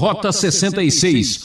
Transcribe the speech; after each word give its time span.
Rota 0.00 0.32
66. 0.32 1.44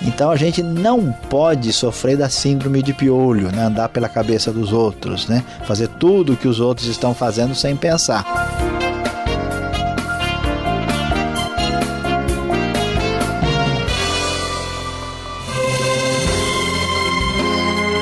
Então 0.00 0.30
a 0.30 0.36
gente 0.36 0.62
não 0.62 1.10
pode 1.10 1.72
sofrer 1.72 2.16
da 2.16 2.28
síndrome 2.28 2.80
de 2.80 2.94
piolho, 2.94 3.50
né? 3.50 3.64
andar 3.64 3.88
pela 3.88 4.08
cabeça 4.08 4.52
dos 4.52 4.72
outros, 4.72 5.26
né? 5.26 5.42
fazer 5.64 5.88
tudo 5.88 6.34
o 6.34 6.36
que 6.36 6.46
os 6.46 6.60
outros 6.60 6.86
estão 6.86 7.12
fazendo 7.12 7.56
sem 7.56 7.74
pensar. 7.74 8.24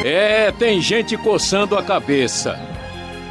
É, 0.04 0.52
tem 0.58 0.78
gente 0.82 1.16
coçando 1.16 1.74
a 1.74 1.82
cabeça. 1.82 2.60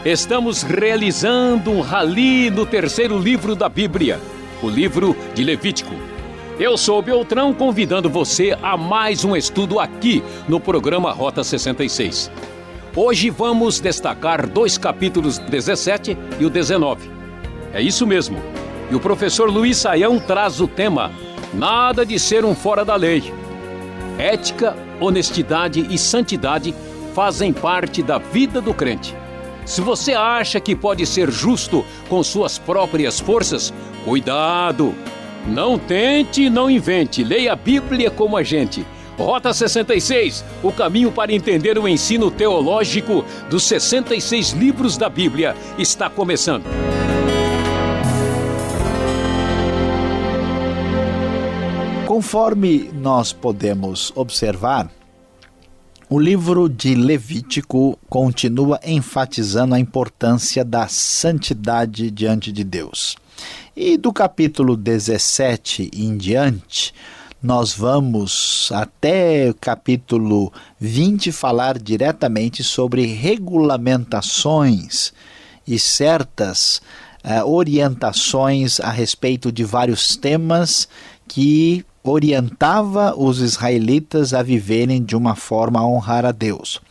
Estamos 0.03 0.63
realizando 0.63 1.69
um 1.69 1.79
rali 1.79 2.49
no 2.49 2.65
terceiro 2.65 3.19
livro 3.19 3.55
da 3.55 3.69
Bíblia, 3.69 4.19
o 4.63 4.67
livro 4.67 5.15
de 5.35 5.43
Levítico. 5.43 6.12
Eu 6.59 6.77
sou 6.77 7.01
Beltrão 7.01 7.51
convidando 7.51 8.07
você 8.07 8.55
a 8.61 8.77
mais 8.77 9.25
um 9.25 9.35
estudo 9.35 9.79
aqui 9.79 10.23
no 10.47 10.59
programa 10.59 11.11
Rota 11.11 11.43
66. 11.43 12.29
Hoje 12.95 13.31
vamos 13.31 13.79
destacar 13.79 14.47
dois 14.47 14.77
capítulos 14.77 15.39
17 15.39 16.15
e 16.39 16.45
o 16.45 16.51
19. 16.51 17.09
É 17.73 17.81
isso 17.81 18.05
mesmo. 18.05 18.37
E 18.91 18.93
o 18.93 18.99
professor 18.99 19.49
Luiz 19.49 19.77
Saião 19.77 20.19
traz 20.19 20.61
o 20.61 20.67
tema 20.67 21.11
Nada 21.55 22.05
de 22.05 22.19
ser 22.19 22.45
um 22.45 22.53
fora 22.53 22.85
da 22.85 22.95
lei. 22.95 23.33
Ética, 24.19 24.77
honestidade 24.99 25.87
e 25.89 25.97
santidade 25.97 26.73
fazem 27.15 27.51
parte 27.51 28.03
da 28.03 28.19
vida 28.19 28.61
do 28.61 28.75
crente. 28.75 29.15
Se 29.65 29.81
você 29.81 30.13
acha 30.13 30.59
que 30.59 30.75
pode 30.75 31.03
ser 31.07 31.31
justo 31.31 31.83
com 32.07 32.21
suas 32.23 32.59
próprias 32.59 33.19
forças, 33.19 33.73
cuidado! 34.05 34.93
Não 35.47 35.77
tente, 35.77 36.49
não 36.49 36.69
invente. 36.69 37.23
Leia 37.23 37.53
a 37.53 37.55
Bíblia 37.55 38.09
como 38.09 38.37
a 38.37 38.43
gente. 38.43 38.85
Rota 39.17 39.53
66 39.53 40.43
o 40.63 40.71
caminho 40.71 41.11
para 41.11 41.31
entender 41.31 41.77
o 41.77 41.87
ensino 41.87 42.31
teológico 42.31 43.23
dos 43.49 43.63
66 43.63 44.51
livros 44.51 44.97
da 44.97 45.07
Bíblia 45.07 45.55
está 45.77 46.09
começando. 46.09 46.63
Conforme 52.07 52.89
nós 52.93 53.33
podemos 53.33 54.11
observar, 54.15 54.89
o 56.09 56.19
livro 56.19 56.69
de 56.69 56.93
Levítico 56.93 57.97
continua 58.07 58.79
enfatizando 58.85 59.73
a 59.73 59.79
importância 59.79 60.63
da 60.63 60.87
santidade 60.87 62.11
diante 62.11 62.51
de 62.51 62.63
Deus. 62.63 63.15
E 63.75 63.97
do 63.97 64.13
capítulo 64.13 64.77
17 64.77 65.91
em 65.93 66.17
diante, 66.17 66.93
nós 67.41 67.73
vamos 67.73 68.69
até 68.71 69.49
o 69.49 69.53
capítulo 69.53 70.51
20 70.79 71.31
falar 71.31 71.77
diretamente 71.77 72.63
sobre 72.63 73.05
regulamentações 73.05 75.11
e 75.67 75.77
certas 75.77 76.81
uh, 77.23 77.45
orientações 77.45 78.79
a 78.79 78.89
respeito 78.89 79.51
de 79.51 79.63
vários 79.63 80.15
temas 80.15 80.87
que 81.27 81.85
orientava 82.03 83.15
os 83.17 83.39
israelitas 83.39 84.33
a 84.33 84.43
viverem 84.43 85.01
de 85.01 85.15
uma 85.15 85.35
forma 85.35 85.79
a 85.79 85.87
honrar 85.87 86.25
a 86.25 86.31
Deus. 86.31 86.81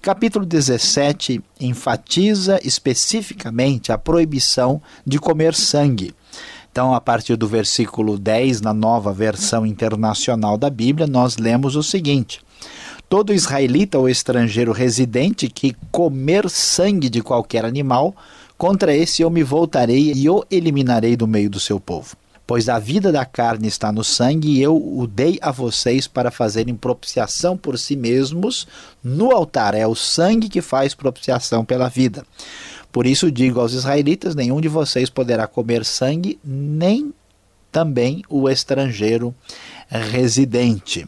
Capítulo 0.00 0.46
17 0.46 1.42
enfatiza 1.60 2.60
especificamente 2.62 3.90
a 3.90 3.98
proibição 3.98 4.80
de 5.04 5.18
comer 5.18 5.54
sangue. 5.54 6.14
Então, 6.70 6.94
a 6.94 7.00
partir 7.00 7.34
do 7.34 7.48
versículo 7.48 8.16
10, 8.16 8.60
na 8.60 8.72
nova 8.72 9.12
versão 9.12 9.66
internacional 9.66 10.56
da 10.56 10.70
Bíblia, 10.70 11.06
nós 11.06 11.36
lemos 11.36 11.74
o 11.74 11.82
seguinte: 11.82 12.40
Todo 13.08 13.34
israelita 13.34 13.98
ou 13.98 14.08
estrangeiro 14.08 14.70
residente 14.70 15.48
que 15.48 15.74
comer 15.90 16.48
sangue 16.48 17.08
de 17.08 17.22
qualquer 17.22 17.64
animal, 17.64 18.14
contra 18.56 18.94
esse 18.94 19.20
eu 19.20 19.30
me 19.30 19.42
voltarei 19.42 20.12
e 20.14 20.30
o 20.30 20.44
eliminarei 20.48 21.16
do 21.16 21.26
meio 21.26 21.50
do 21.50 21.58
seu 21.58 21.80
povo. 21.80 22.19
Pois 22.50 22.68
a 22.68 22.80
vida 22.80 23.12
da 23.12 23.24
carne 23.24 23.68
está 23.68 23.92
no 23.92 24.02
sangue, 24.02 24.48
e 24.48 24.60
eu 24.60 24.76
o 24.76 25.06
dei 25.06 25.38
a 25.40 25.52
vocês 25.52 26.08
para 26.08 26.32
fazerem 26.32 26.74
propiciação 26.74 27.56
por 27.56 27.78
si 27.78 27.94
mesmos 27.94 28.66
no 29.04 29.30
altar. 29.30 29.72
É 29.72 29.86
o 29.86 29.94
sangue 29.94 30.48
que 30.48 30.60
faz 30.60 30.92
propiciação 30.92 31.64
pela 31.64 31.88
vida. 31.88 32.26
Por 32.90 33.06
isso 33.06 33.30
digo 33.30 33.60
aos 33.60 33.72
israelitas: 33.72 34.34
nenhum 34.34 34.60
de 34.60 34.66
vocês 34.66 35.08
poderá 35.08 35.46
comer 35.46 35.84
sangue, 35.84 36.40
nem 36.42 37.14
também 37.70 38.24
o 38.28 38.48
estrangeiro 38.48 39.32
residente. 39.88 41.06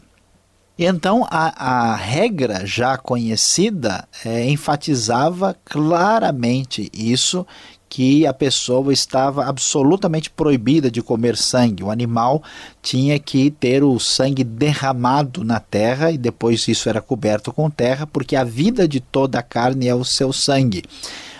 Então, 0.79 1.27
a, 1.29 1.91
a 1.91 1.95
regra 1.97 2.65
já 2.65 2.97
conhecida 2.97 4.07
é, 4.23 4.49
enfatizava 4.49 5.55
claramente 5.65 6.89
isso, 6.93 7.45
que 7.93 8.25
a 8.25 8.33
pessoa 8.33 8.91
estava 8.91 9.45
absolutamente 9.45 10.27
proibida 10.27 10.89
de 10.89 10.99
comer 10.99 11.37
sangue. 11.37 11.83
O 11.83 11.91
animal 11.91 12.41
tinha 12.81 13.19
que 13.19 13.51
ter 13.51 13.83
o 13.83 13.99
sangue 13.99 14.43
derramado 14.43 15.43
na 15.43 15.59
terra 15.59 16.09
e 16.09 16.17
depois 16.17 16.67
isso 16.67 16.89
era 16.89 16.99
coberto 16.99 17.53
com 17.53 17.69
terra, 17.69 18.07
porque 18.07 18.35
a 18.35 18.43
vida 18.43 18.87
de 18.87 18.99
toda 18.99 19.37
a 19.37 19.43
carne 19.43 19.87
é 19.87 19.93
o 19.93 20.03
seu 20.03 20.33
sangue 20.33 20.81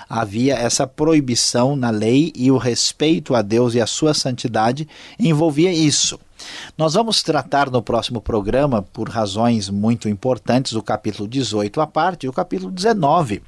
havia 0.07 0.53
essa 0.53 0.85
proibição 0.85 1.75
na 1.75 1.89
lei 1.89 2.31
e 2.35 2.51
o 2.51 2.57
respeito 2.57 3.33
a 3.33 3.41
Deus 3.41 3.73
e 3.73 3.81
a 3.81 3.87
sua 3.87 4.13
santidade 4.13 4.87
envolvia 5.17 5.73
isso. 5.73 6.19
Nós 6.77 6.93
vamos 6.93 7.23
tratar 7.23 7.71
no 7.71 7.81
próximo 7.81 8.21
programa, 8.21 8.83
por 8.83 9.09
razões 9.09 9.71
muito 9.71 10.07
importantes, 10.07 10.73
o 10.73 10.83
capítulo 10.83 11.27
18 11.27 11.81
à 11.81 11.87
parte 11.87 12.27
e 12.27 12.29
o 12.29 12.33
capítulo 12.33 12.69
19. 12.69 13.41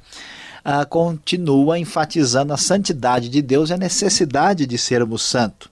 Ah, 0.68 0.84
continua 0.84 1.78
enfatizando 1.78 2.52
a 2.52 2.56
santidade 2.56 3.28
de 3.28 3.40
Deus 3.40 3.70
e 3.70 3.74
a 3.74 3.76
necessidade 3.76 4.66
de 4.66 4.76
sermos 4.76 5.22
santos. 5.22 5.68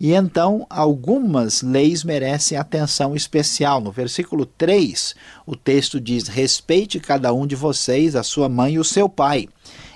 E 0.00 0.12
então, 0.14 0.66
algumas 0.68 1.62
leis 1.62 2.02
merecem 2.02 2.58
atenção 2.58 3.14
especial. 3.14 3.80
No 3.80 3.92
versículo 3.92 4.44
3, 4.44 5.14
o 5.46 5.54
texto 5.54 6.00
diz: 6.00 6.26
Respeite 6.26 6.98
cada 6.98 7.32
um 7.32 7.46
de 7.46 7.54
vocês, 7.54 8.16
a 8.16 8.24
sua 8.24 8.48
mãe 8.48 8.74
e 8.74 8.78
o 8.80 8.84
seu 8.84 9.08
pai, 9.08 9.48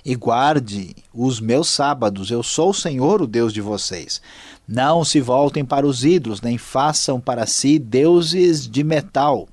e 0.06 0.14
guarde 0.14 0.94
os 1.12 1.40
meus 1.40 1.68
sábados. 1.68 2.30
Eu 2.30 2.44
sou 2.44 2.70
o 2.70 2.74
Senhor, 2.74 3.20
o 3.20 3.26
Deus 3.26 3.52
de 3.52 3.60
vocês. 3.60 4.22
Não 4.66 5.04
se 5.04 5.20
voltem 5.20 5.64
para 5.64 5.84
os 5.84 6.04
ídolos, 6.04 6.40
nem 6.40 6.56
façam 6.56 7.20
para 7.20 7.48
si 7.48 7.80
deuses 7.80 8.64
de 8.64 8.84
metal. 8.84 9.48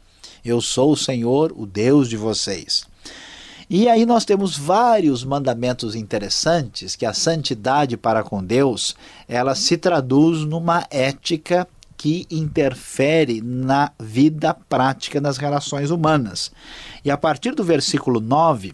Eu 0.46 0.62
sou 0.62 0.92
o 0.92 0.96
Senhor, 0.96 1.52
o 1.58 1.66
Deus 1.66 2.08
de 2.08 2.16
vocês. 2.16 2.86
E 3.70 3.90
aí 3.90 4.06
nós 4.06 4.24
temos 4.24 4.58
vários 4.58 5.26
mandamentos 5.26 5.94
interessantes 5.94 6.96
que 6.96 7.06
a 7.06 7.14
santidade 7.14 7.98
para 7.98 8.24
com 8.24 8.42
Deus, 8.42 8.96
ela 9.28 9.56
se 9.56 9.76
traduz 9.76 10.46
numa 10.46 10.86
ética 10.90 11.68
que 11.98 12.26
interfere 12.32 13.42
na 13.42 13.92
vida 14.00 14.54
prática 14.54 15.20
das 15.20 15.38
relações 15.38 15.92
humanas. 15.92 16.50
E 17.04 17.12
a 17.12 17.18
partir 17.18 17.56
do 17.56 17.64
versículo 17.64 18.22
9, 18.22 18.74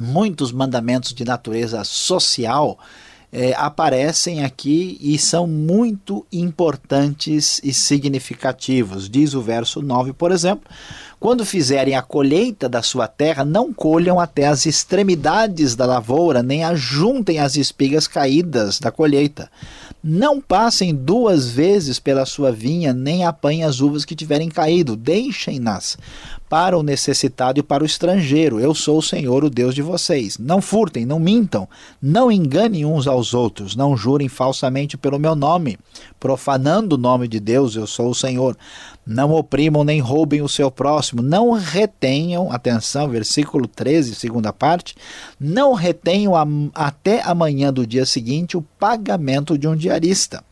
muitos 0.00 0.50
mandamentos 0.50 1.12
de 1.12 1.24
natureza 1.24 1.84
social 1.84 2.78
é, 3.32 3.54
aparecem 3.56 4.42
aqui 4.42 4.98
e 5.00 5.16
são 5.18 5.46
muito 5.46 6.26
importantes 6.32 7.60
e 7.62 7.72
significativos. 7.72 9.08
Diz 9.08 9.34
o 9.34 9.40
verso 9.40 9.80
9, 9.80 10.12
por 10.12 10.32
exemplo: 10.32 10.68
Quando 11.20 11.44
fizerem 11.44 11.94
a 11.94 12.02
colheita 12.02 12.68
da 12.68 12.82
sua 12.82 13.06
terra, 13.06 13.44
não 13.44 13.72
colham 13.72 14.18
até 14.18 14.46
as 14.46 14.66
extremidades 14.66 15.76
da 15.76 15.86
lavoura, 15.86 16.42
nem 16.42 16.64
ajuntem 16.64 17.38
as 17.38 17.56
espigas 17.56 18.08
caídas 18.08 18.80
da 18.80 18.90
colheita. 18.90 19.50
Não 20.02 20.40
passem 20.40 20.94
duas 20.94 21.50
vezes 21.50 21.98
pela 21.98 22.24
sua 22.24 22.50
vinha, 22.50 22.92
nem 22.92 23.24
apanhem 23.24 23.64
as 23.64 23.80
uvas 23.80 24.04
que 24.04 24.16
tiverem 24.16 24.48
caído, 24.48 24.96
deixem-nas 24.96 25.98
para 26.50 26.76
o 26.76 26.82
necessitado 26.82 27.60
e 27.60 27.62
para 27.62 27.84
o 27.84 27.86
estrangeiro. 27.86 28.58
Eu 28.58 28.74
sou 28.74 28.98
o 28.98 29.02
Senhor, 29.02 29.44
o 29.44 29.48
Deus 29.48 29.72
de 29.72 29.82
vocês. 29.82 30.36
Não 30.36 30.60
furtem, 30.60 31.06
não 31.06 31.20
mintam, 31.20 31.68
não 32.02 32.30
enganem 32.30 32.84
uns 32.84 33.06
aos 33.06 33.32
outros, 33.32 33.76
não 33.76 33.96
jurem 33.96 34.28
falsamente 34.28 34.98
pelo 34.98 35.16
meu 35.16 35.36
nome, 35.36 35.78
profanando 36.18 36.96
o 36.96 36.98
nome 36.98 37.28
de 37.28 37.38
Deus, 37.38 37.76
eu 37.76 37.86
sou 37.86 38.10
o 38.10 38.14
Senhor. 38.16 38.56
Não 39.06 39.32
oprimam 39.32 39.84
nem 39.84 40.00
roubem 40.00 40.42
o 40.42 40.48
seu 40.48 40.72
próximo, 40.72 41.22
não 41.22 41.52
retenham, 41.52 42.50
atenção, 42.50 43.08
versículo 43.08 43.68
13, 43.68 44.16
segunda 44.16 44.52
parte, 44.52 44.96
não 45.38 45.72
retenham 45.74 46.32
até 46.74 47.22
amanhã 47.22 47.72
do 47.72 47.86
dia 47.86 48.04
seguinte 48.04 48.56
o 48.56 48.62
pagamento 48.76 49.56
de 49.56 49.68
um 49.68 49.76
diarista 49.76 50.42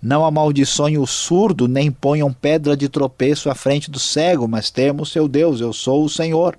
não 0.00 0.24
amaldiçoem 0.24 0.98
o 0.98 1.06
surdo, 1.06 1.66
nem 1.66 1.90
ponham 1.90 2.32
pedra 2.32 2.76
de 2.76 2.88
tropeço 2.88 3.50
à 3.50 3.54
frente 3.54 3.90
do 3.90 3.98
cego, 3.98 4.46
mas 4.46 4.70
temo 4.70 5.04
seu 5.04 5.26
Deus, 5.26 5.60
eu 5.60 5.72
sou 5.72 6.04
o 6.04 6.08
Senhor. 6.08 6.56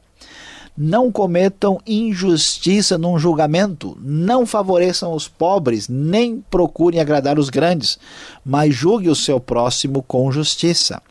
Não 0.80 1.12
cometam 1.12 1.78
injustiça 1.86 2.98
num 2.98 3.20
julgamento, 3.20 3.98
não 4.02 4.46
favoreçam 4.46 5.14
os 5.14 5.28
pobres, 5.28 5.90
nem 5.90 6.40
procurem 6.50 7.02
agradar 7.02 7.38
os 7.38 7.50
grandes, 7.50 8.00
mas 8.46 8.74
julgue 8.74 9.10
o 9.10 9.16
seu 9.16 9.42
próximo 9.42 10.02
com 10.02 10.32
justiça. 10.32 11.02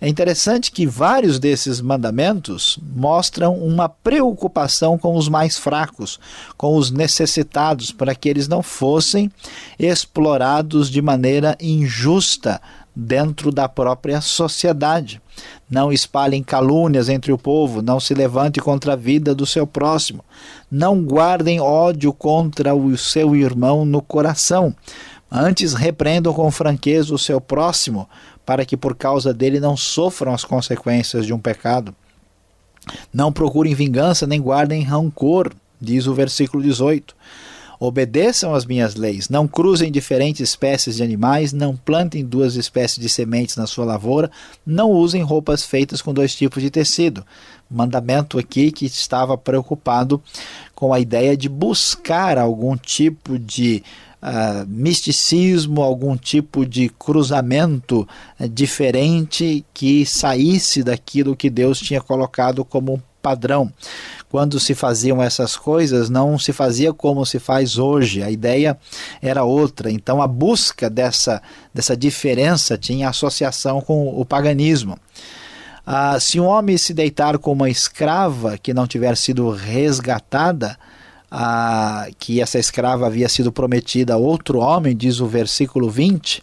É 0.00 0.08
interessante 0.08 0.72
que 0.72 0.86
vários 0.86 1.38
desses 1.38 1.82
mandamentos 1.82 2.78
mostram 2.96 3.54
uma 3.56 3.90
preocupação 3.90 4.96
com 4.96 5.14
os 5.14 5.28
mais 5.28 5.58
fracos, 5.58 6.18
com 6.56 6.74
os 6.74 6.90
necessitados, 6.90 7.92
para 7.92 8.14
que 8.14 8.26
eles 8.26 8.48
não 8.48 8.62
fossem 8.62 9.30
explorados 9.78 10.88
de 10.88 11.02
maneira 11.02 11.58
injusta 11.60 12.58
dentro 12.94 13.52
da 13.52 13.68
própria 13.68 14.20
sociedade. 14.20 15.20
Não 15.68 15.92
espalhem 15.92 16.42
calúnias 16.42 17.08
entre 17.08 17.32
o 17.32 17.38
povo, 17.38 17.80
não 17.80 18.00
se 18.00 18.14
levante 18.14 18.60
contra 18.60 18.94
a 18.94 18.96
vida 18.96 19.34
do 19.34 19.46
seu 19.46 19.66
próximo. 19.66 20.24
Não 20.70 21.02
guardem 21.02 21.60
ódio 21.60 22.12
contra 22.12 22.74
o 22.74 22.96
seu 22.96 23.34
irmão 23.36 23.84
no 23.84 24.02
coração. 24.02 24.74
Antes 25.30 25.74
repreendam 25.74 26.34
com 26.34 26.50
franqueza 26.50 27.14
o 27.14 27.18
seu 27.18 27.40
próximo, 27.40 28.08
para 28.44 28.64
que 28.64 28.76
por 28.76 28.96
causa 28.96 29.32
dele 29.32 29.60
não 29.60 29.76
sofram 29.76 30.34
as 30.34 30.44
consequências 30.44 31.24
de 31.24 31.32
um 31.32 31.38
pecado. 31.38 31.94
Não 33.12 33.32
procurem 33.32 33.74
vingança 33.74 34.26
nem 34.26 34.40
guardem 34.40 34.82
rancor, 34.82 35.52
diz 35.80 36.06
o 36.06 36.14
versículo 36.14 36.62
18. 36.62 37.14
Obedeçam 37.82 38.54
às 38.54 38.66
minhas 38.66 38.94
leis, 38.94 39.30
não 39.30 39.48
cruzem 39.48 39.90
diferentes 39.90 40.42
espécies 40.42 40.96
de 40.96 41.02
animais, 41.02 41.50
não 41.50 41.74
plantem 41.74 42.22
duas 42.22 42.54
espécies 42.54 42.98
de 42.98 43.08
sementes 43.08 43.56
na 43.56 43.66
sua 43.66 43.86
lavoura, 43.86 44.30
não 44.66 44.90
usem 44.90 45.22
roupas 45.22 45.64
feitas 45.64 46.02
com 46.02 46.12
dois 46.12 46.34
tipos 46.34 46.62
de 46.62 46.68
tecido. 46.68 47.24
Mandamento 47.70 48.38
aqui 48.38 48.70
que 48.70 48.84
estava 48.84 49.38
preocupado 49.38 50.22
com 50.74 50.92
a 50.92 51.00
ideia 51.00 51.34
de 51.34 51.48
buscar 51.48 52.36
algum 52.36 52.76
tipo 52.76 53.38
de 53.38 53.82
Uh, 54.22 54.68
misticismo, 54.68 55.80
algum 55.80 56.14
tipo 56.14 56.66
de 56.66 56.90
cruzamento 56.90 58.06
uh, 58.38 58.46
diferente 58.46 59.64
que 59.72 60.04
saísse 60.04 60.82
daquilo 60.82 61.34
que 61.34 61.48
Deus 61.48 61.80
tinha 61.80 62.02
colocado 62.02 62.62
como 62.62 63.02
padrão 63.20 63.72
quando 64.30 64.60
se 64.60 64.74
faziam 64.74 65.20
essas 65.20 65.56
coisas, 65.56 66.08
não 66.08 66.38
se 66.38 66.52
fazia 66.52 66.94
como 66.94 67.26
se 67.26 67.40
faz 67.40 67.78
hoje. 67.78 68.22
A 68.22 68.30
ideia 68.30 68.78
era 69.20 69.42
outra. 69.42 69.90
Então, 69.90 70.22
a 70.22 70.26
busca 70.28 70.88
dessa, 70.88 71.42
dessa 71.74 71.96
diferença 71.96 72.78
tinha 72.78 73.08
associação 73.08 73.80
com 73.80 74.08
o 74.08 74.24
paganismo. 74.24 74.96
Ah, 75.84 76.20
se 76.20 76.38
um 76.38 76.44
homem 76.44 76.78
se 76.78 76.94
deitar 76.94 77.38
com 77.38 77.50
uma 77.50 77.68
escrava 77.68 78.56
que 78.56 78.72
não 78.72 78.86
tiver 78.86 79.16
sido 79.16 79.50
resgatada, 79.50 80.78
ah, 81.28 82.06
que 82.16 82.40
essa 82.40 82.58
escrava 82.58 83.06
havia 83.06 83.28
sido 83.28 83.50
prometida 83.50 84.14
a 84.14 84.16
outro 84.16 84.60
homem, 84.60 84.96
diz 84.96 85.18
o 85.18 85.26
versículo 85.26 85.90
20, 85.90 86.40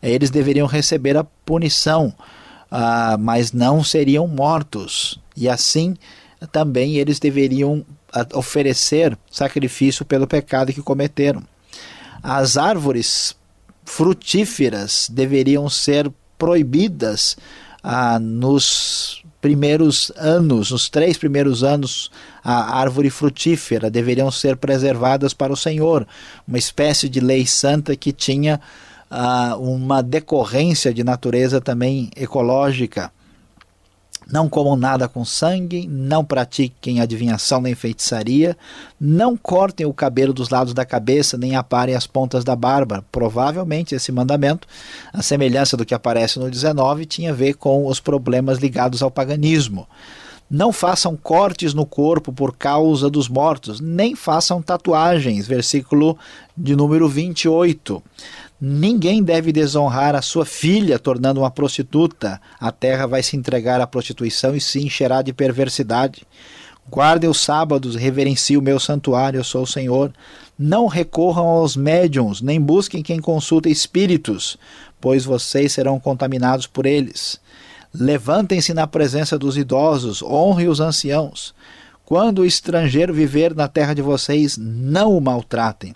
eles 0.00 0.30
deveriam 0.30 0.68
receber 0.68 1.16
a 1.16 1.24
punição, 1.24 2.14
ah, 2.70 3.16
mas 3.18 3.50
não 3.50 3.82
seriam 3.82 4.28
mortos. 4.28 5.18
E 5.36 5.48
assim 5.48 5.96
também 6.52 6.96
eles 6.96 7.18
deveriam 7.18 7.84
ah, 8.12 8.26
oferecer 8.34 9.16
sacrifício 9.30 10.04
pelo 10.04 10.26
pecado 10.26 10.72
que 10.72 10.82
cometeram. 10.82 11.42
As 12.22 12.56
árvores 12.56 13.36
frutíferas 13.84 15.08
deveriam 15.10 15.68
ser 15.68 16.10
proibidas 16.38 17.36
ah, 17.82 18.18
nos 18.18 19.22
primeiros 19.40 20.10
anos, 20.16 20.72
nos 20.72 20.88
três 20.88 21.16
primeiros 21.16 21.62
anos, 21.62 22.10
a 22.42 22.78
árvore 22.80 23.10
frutífera 23.10 23.88
deveriam 23.88 24.30
ser 24.30 24.56
preservadas 24.56 25.32
para 25.32 25.52
o 25.52 25.56
Senhor, 25.56 26.06
uma 26.48 26.58
espécie 26.58 27.08
de 27.08 27.20
lei 27.20 27.46
santa 27.46 27.94
que 27.94 28.12
tinha 28.12 28.60
ah, 29.08 29.56
uma 29.56 30.02
decorrência 30.02 30.92
de 30.92 31.04
natureza 31.04 31.60
também 31.60 32.10
ecológica. 32.16 33.12
Não 34.30 34.48
comam 34.48 34.74
nada 34.74 35.08
com 35.08 35.24
sangue, 35.24 35.86
não 35.86 36.24
pratiquem 36.24 37.00
adivinhação 37.00 37.60
nem 37.60 37.76
feitiçaria, 37.76 38.56
não 39.00 39.36
cortem 39.36 39.86
o 39.86 39.94
cabelo 39.94 40.32
dos 40.32 40.48
lados 40.48 40.74
da 40.74 40.84
cabeça, 40.84 41.38
nem 41.38 41.54
aparem 41.54 41.94
as 41.94 42.08
pontas 42.08 42.42
da 42.42 42.56
barba. 42.56 43.04
Provavelmente 43.12 43.94
esse 43.94 44.10
mandamento, 44.10 44.66
a 45.12 45.22
semelhança 45.22 45.76
do 45.76 45.86
que 45.86 45.94
aparece 45.94 46.40
no 46.40 46.50
19, 46.50 47.06
tinha 47.06 47.30
a 47.30 47.34
ver 47.34 47.54
com 47.54 47.86
os 47.86 48.00
problemas 48.00 48.58
ligados 48.58 49.00
ao 49.00 49.12
paganismo. 49.12 49.86
Não 50.50 50.72
façam 50.72 51.16
cortes 51.16 51.74
no 51.74 51.84
corpo 51.84 52.32
por 52.32 52.56
causa 52.56 53.10
dos 53.10 53.28
mortos, 53.28 53.80
nem 53.80 54.14
façam 54.14 54.62
tatuagens. 54.62 55.46
Versículo 55.46 56.16
de 56.56 56.76
número 56.76 57.08
28. 57.08 58.02
Ninguém 58.58 59.22
deve 59.22 59.52
desonrar 59.52 60.14
a 60.14 60.22
sua 60.22 60.46
filha, 60.46 60.98
tornando 60.98 61.40
uma 61.40 61.50
prostituta. 61.50 62.40
A 62.58 62.72
terra 62.72 63.06
vai 63.06 63.22
se 63.22 63.36
entregar 63.36 63.82
à 63.82 63.86
prostituição 63.86 64.56
e 64.56 64.60
se 64.60 64.82
encherá 64.82 65.20
de 65.20 65.30
perversidade. 65.30 66.26
Guardem 66.88 67.28
os 67.28 67.38
sábados, 67.38 67.96
reverencie 67.96 68.56
o 68.56 68.62
meu 68.62 68.80
santuário, 68.80 69.40
eu 69.40 69.44
sou 69.44 69.64
o 69.64 69.66
Senhor. 69.66 70.10
Não 70.58 70.86
recorram 70.86 71.44
aos 71.46 71.76
médiums, 71.76 72.40
nem 72.40 72.58
busquem 72.58 73.02
quem 73.02 73.20
consulta 73.20 73.68
espíritos, 73.68 74.56
pois 74.98 75.26
vocês 75.26 75.72
serão 75.72 76.00
contaminados 76.00 76.66
por 76.66 76.86
eles. 76.86 77.38
Levantem-se 77.92 78.72
na 78.72 78.86
presença 78.86 79.38
dos 79.38 79.58
idosos, 79.58 80.22
honrem 80.22 80.68
os 80.68 80.80
anciãos. 80.80 81.54
Quando 82.06 82.38
o 82.38 82.46
estrangeiro 82.46 83.12
viver 83.12 83.54
na 83.54 83.68
terra 83.68 83.92
de 83.92 84.00
vocês, 84.00 84.56
não 84.56 85.14
o 85.14 85.20
maltratem 85.20 85.94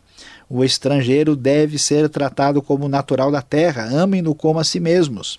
o 0.50 0.64
estrangeiro 0.64 1.36
deve 1.36 1.78
ser 1.78 2.08
tratado 2.08 2.60
como 2.60 2.88
natural 2.88 3.30
da 3.30 3.40
terra, 3.40 3.84
amem-no 3.84 4.34
como 4.34 4.58
a 4.58 4.64
si 4.64 4.80
mesmos. 4.80 5.38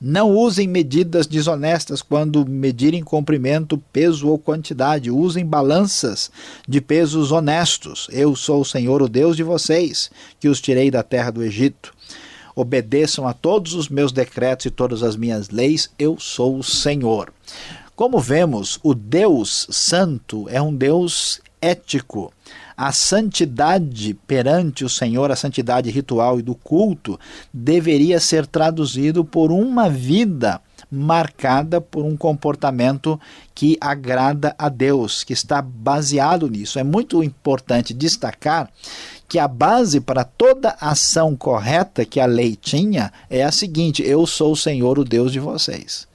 Não 0.00 0.30
usem 0.30 0.66
medidas 0.66 1.26
desonestas 1.26 2.00
quando 2.00 2.48
medirem 2.48 3.02
comprimento, 3.02 3.76
peso 3.92 4.28
ou 4.28 4.38
quantidade. 4.38 5.10
Usem 5.10 5.44
balanças 5.44 6.30
de 6.68 6.80
pesos 6.80 7.32
honestos. 7.32 8.06
Eu 8.12 8.36
sou 8.36 8.60
o 8.60 8.64
Senhor, 8.64 9.02
o 9.02 9.08
Deus 9.08 9.36
de 9.36 9.42
vocês, 9.42 10.08
que 10.38 10.48
os 10.48 10.60
tirei 10.60 10.88
da 10.88 11.02
terra 11.02 11.32
do 11.32 11.42
Egito. 11.42 11.92
Obedeçam 12.54 13.26
a 13.26 13.34
todos 13.34 13.74
os 13.74 13.88
meus 13.88 14.12
decretos 14.12 14.66
e 14.66 14.70
todas 14.70 15.02
as 15.02 15.16
minhas 15.16 15.50
leis. 15.50 15.90
Eu 15.98 16.16
sou 16.18 16.58
o 16.58 16.62
Senhor. 16.62 17.32
Como 17.96 18.20
vemos, 18.20 18.78
o 18.84 18.94
Deus 18.94 19.66
Santo 19.68 20.48
é 20.48 20.62
um 20.62 20.72
Deus 20.72 21.40
ético. 21.60 22.32
A 22.80 22.92
santidade 22.92 24.14
perante 24.14 24.84
o 24.84 24.88
Senhor, 24.88 25.32
a 25.32 25.36
santidade 25.36 25.90
ritual 25.90 26.38
e 26.38 26.42
do 26.42 26.54
culto, 26.54 27.18
deveria 27.52 28.20
ser 28.20 28.46
traduzido 28.46 29.24
por 29.24 29.50
uma 29.50 29.90
vida 29.90 30.60
marcada 30.88 31.80
por 31.80 32.04
um 32.04 32.16
comportamento 32.16 33.20
que 33.52 33.76
agrada 33.80 34.54
a 34.56 34.68
Deus, 34.68 35.24
que 35.24 35.32
está 35.32 35.60
baseado 35.60 36.48
nisso. 36.48 36.78
É 36.78 36.84
muito 36.84 37.20
importante 37.24 37.92
destacar 37.92 38.70
que 39.26 39.40
a 39.40 39.48
base 39.48 40.00
para 40.00 40.22
toda 40.22 40.76
ação 40.80 41.34
correta 41.34 42.04
que 42.04 42.20
a 42.20 42.26
lei 42.26 42.54
tinha 42.54 43.12
é 43.28 43.42
a 43.42 43.50
seguinte: 43.50 44.04
eu 44.04 44.24
sou 44.24 44.52
o 44.52 44.56
Senhor, 44.56 45.00
o 45.00 45.04
Deus 45.04 45.32
de 45.32 45.40
vocês. 45.40 46.06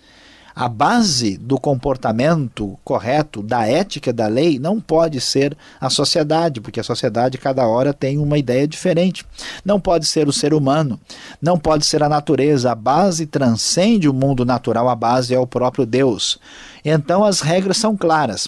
A 0.56 0.70
base 0.70 1.36
do 1.38 1.60
comportamento 1.60 2.78
correto, 2.84 3.42
da 3.42 3.68
ética 3.68 4.14
da 4.14 4.28
lei, 4.28 4.60
não 4.60 4.80
pode 4.80 5.20
ser 5.20 5.58
a 5.82 5.90
sociedade, 5.90 6.62
porque 6.62 6.80
a 6.80 6.84
sociedade 6.84 7.40
cada 7.40 7.66
hora 7.66 7.92
tem 7.92 8.20
uma 8.20 8.38
ideia 8.38 8.68
diferente. 8.68 9.26
Não 9.66 9.80
pode 9.80 10.06
ser 10.06 10.28
o 10.28 10.34
ser 10.34 10.54
humano, 10.54 11.00
não 11.42 11.58
pode 11.58 11.86
ser 11.86 12.04
a 12.04 12.10
natureza. 12.10 12.72
A 12.72 12.76
base 12.76 13.26
transcende 13.26 14.08
o 14.08 14.14
mundo 14.14 14.46
natural, 14.46 14.88
a 14.90 14.96
base 14.96 15.34
é 15.34 15.40
o 15.40 15.48
próprio 15.48 15.86
Deus. 15.86 16.40
Então 16.86 17.24
as 17.24 17.42
regras 17.42 17.78
são 17.78 17.98
claras. 17.98 18.48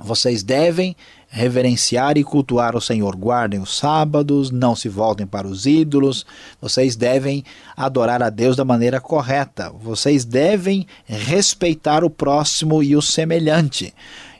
Vocês 0.00 0.42
devem 0.42 0.96
reverenciar 1.34 2.16
e 2.16 2.22
cultuar 2.22 2.76
o 2.76 2.80
Senhor. 2.80 3.16
Guardem 3.16 3.58
os 3.58 3.76
sábados, 3.76 4.52
não 4.52 4.76
se 4.76 4.88
voltem 4.88 5.26
para 5.26 5.48
os 5.48 5.66
ídolos. 5.66 6.24
Vocês 6.60 6.94
devem 6.94 7.44
adorar 7.76 8.22
a 8.22 8.30
Deus 8.30 8.54
da 8.54 8.64
maneira 8.64 9.00
correta. 9.00 9.68
Vocês 9.70 10.24
devem 10.24 10.86
respeitar 11.04 12.04
o 12.04 12.08
próximo 12.08 12.84
e 12.84 12.94
o 12.94 13.02
semelhante. 13.02 13.92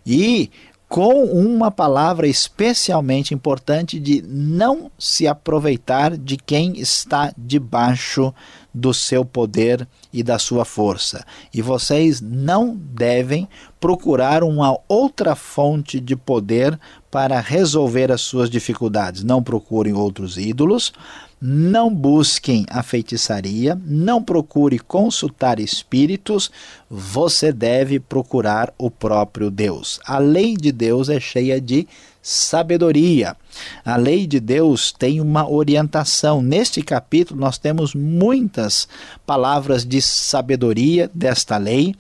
E 0.07 0.49
com 0.89 1.25
uma 1.25 1.69
palavra 1.69 2.29
especialmente 2.29 3.35
importante 3.35 3.99
de 3.99 4.23
não 4.23 4.89
se 4.97 5.27
aproveitar 5.27 6.17
de 6.17 6.37
quem 6.37 6.79
está 6.79 7.35
debaixo 7.37 8.33
do 8.75 8.93
seu 8.93 9.25
poder 9.25 9.87
e 10.13 10.23
da 10.23 10.39
sua 10.39 10.65
força. 10.65 11.25
E 11.53 11.63
vocês 11.63 12.21
não 12.21 12.75
devem 12.75 13.49
procurar 13.79 14.43
uma 14.43 14.77
outra 14.89 15.37
fonte 15.37 16.01
de 16.01 16.17
poder 16.17 16.79
para 17.11 17.39
resolver 17.39 18.11
as 18.11 18.23
suas 18.23 18.51
dificuldades. 18.51 19.23
Não 19.23 19.43
procurem 19.43 19.93
outros 19.93 20.37
ídolos, 20.37 20.93
não 21.41 21.95
busquem 21.95 22.65
a 22.71 22.83
feitiçaria, 22.83 23.79
não 23.85 24.23
procure 24.23 24.79
consultar 24.79 25.61
espíritos, 25.61 26.51
você 26.89 27.53
deve 27.53 28.01
procurar 28.01 28.73
o 28.79 28.91
próprio 28.91 29.51
Deus. 29.51 30.01
A 30.07 30.19
lei 30.19 30.57
de 30.57 30.73
Deus 30.73 31.09
é 31.09 31.21
cheia 31.21 31.61
de 31.61 31.87
sabedoria. 32.23 33.37
A 33.85 33.97
lei 33.97 34.27
de 34.27 34.41
Deus 34.41 34.93
tem 34.93 35.21
uma 35.21 35.49
orientação. 35.49 36.43
Neste 36.43 36.83
capítulo, 36.83 37.41
nós 37.41 37.59
temos 37.59 37.95
muitas 37.95 38.89
palavras 39.27 39.85
de 39.85 40.01
sabedoria 40.01 41.11
desta 41.15 41.57
lei 41.57 41.95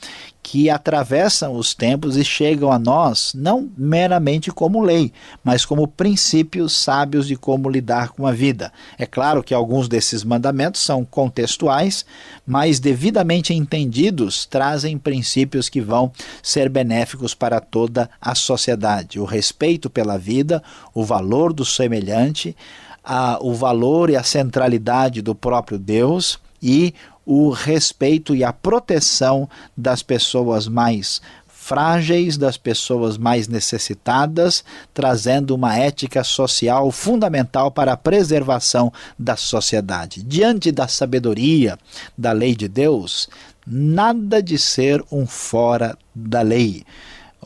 que 0.44 0.68
atravessam 0.68 1.56
os 1.56 1.72
tempos 1.72 2.18
e 2.18 2.22
chegam 2.22 2.70
a 2.70 2.78
nós 2.78 3.32
não 3.34 3.70
meramente 3.78 4.52
como 4.52 4.82
lei, 4.82 5.10
mas 5.42 5.64
como 5.64 5.88
princípios 5.88 6.76
sábios 6.76 7.26
de 7.26 7.34
como 7.34 7.68
lidar 7.68 8.10
com 8.10 8.26
a 8.26 8.30
vida. 8.30 8.70
É 8.98 9.06
claro 9.06 9.42
que 9.42 9.54
alguns 9.54 9.88
desses 9.88 10.22
mandamentos 10.22 10.82
são 10.82 11.02
contextuais, 11.02 12.04
mas 12.46 12.78
devidamente 12.78 13.54
entendidos 13.54 14.44
trazem 14.44 14.98
princípios 14.98 15.70
que 15.70 15.80
vão 15.80 16.12
ser 16.42 16.68
benéficos 16.68 17.34
para 17.34 17.58
toda 17.58 18.10
a 18.20 18.34
sociedade. 18.34 19.18
O 19.18 19.24
respeito 19.24 19.88
pela 19.88 20.18
vida, 20.18 20.62
o 20.92 21.02
valor 21.02 21.43
do 21.52 21.64
semelhante, 21.64 22.56
a, 23.02 23.38
o 23.40 23.54
valor 23.54 24.10
e 24.10 24.16
a 24.16 24.22
centralidade 24.22 25.20
do 25.20 25.34
próprio 25.34 25.78
Deus 25.78 26.38
e 26.62 26.94
o 27.26 27.50
respeito 27.50 28.34
e 28.34 28.44
a 28.44 28.52
proteção 28.52 29.48
das 29.76 30.02
pessoas 30.02 30.68
mais 30.68 31.20
frágeis, 31.64 32.36
das 32.36 32.58
pessoas 32.58 33.16
mais 33.16 33.48
necessitadas, 33.48 34.62
trazendo 34.92 35.54
uma 35.54 35.74
ética 35.74 36.22
social 36.22 36.92
fundamental 36.92 37.70
para 37.70 37.94
a 37.94 37.96
preservação 37.96 38.92
da 39.18 39.34
sociedade. 39.34 40.22
Diante 40.22 40.70
da 40.70 40.86
sabedoria 40.86 41.78
da 42.18 42.32
lei 42.32 42.54
de 42.54 42.68
Deus, 42.68 43.30
nada 43.66 44.42
de 44.42 44.58
ser 44.58 45.02
um 45.10 45.26
fora 45.26 45.96
da 46.14 46.42
lei. 46.42 46.84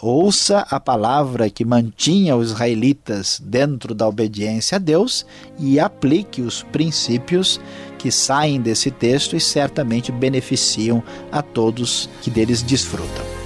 Ouça 0.01 0.67
a 0.71 0.79
palavra 0.79 1.51
que 1.51 1.65
mantinha 1.65 2.37
os 2.37 2.51
israelitas 2.51 3.41
dentro 3.45 3.95
da 3.95 4.07
obediência 4.07 4.77
a 4.77 4.79
Deus 4.79 5.27
e 5.59 5.81
aplique 5.81 6.41
os 6.41 6.63
princípios 6.63 7.61
que 7.99 8.13
saem 8.13 8.61
desse 8.61 8.93
texto 8.93 9.35
e 9.35 9.41
certamente 9.41 10.13
beneficiam 10.13 11.03
a 11.33 11.43
todos 11.43 12.09
que 12.23 12.31
deles 12.31 12.63
desfrutam. 12.63 13.38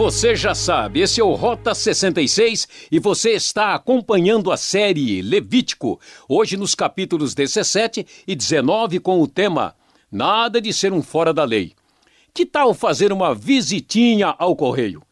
Você 0.00 0.34
já 0.34 0.54
sabe, 0.54 1.00
esse 1.00 1.20
é 1.20 1.24
o 1.24 1.34
Rota 1.34 1.74
66 1.74 2.66
e 2.90 2.98
você 2.98 3.32
está 3.32 3.74
acompanhando 3.74 4.50
a 4.50 4.56
série 4.56 5.20
Levítico, 5.20 6.00
hoje 6.26 6.56
nos 6.56 6.74
capítulos 6.74 7.34
17 7.34 8.06
e 8.26 8.34
19 8.34 8.98
com 8.98 9.20
o 9.20 9.28
tema 9.28 9.76
Nada 10.10 10.58
de 10.58 10.72
ser 10.72 10.90
um 10.94 11.02
fora 11.02 11.34
da 11.34 11.44
lei. 11.44 11.74
Que 12.32 12.46
tal 12.46 12.72
fazer 12.72 13.12
uma 13.12 13.34
visitinha 13.34 14.34
ao 14.38 14.56
correio? 14.56 15.02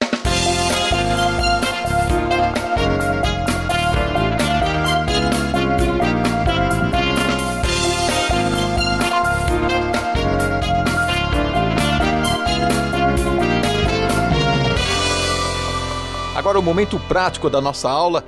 Agora 16.50 16.62
o 16.62 16.63
momento 16.63 17.00
prático 17.01 17.48
da 17.48 17.62
nossa 17.62 17.88
aula. 17.88 18.25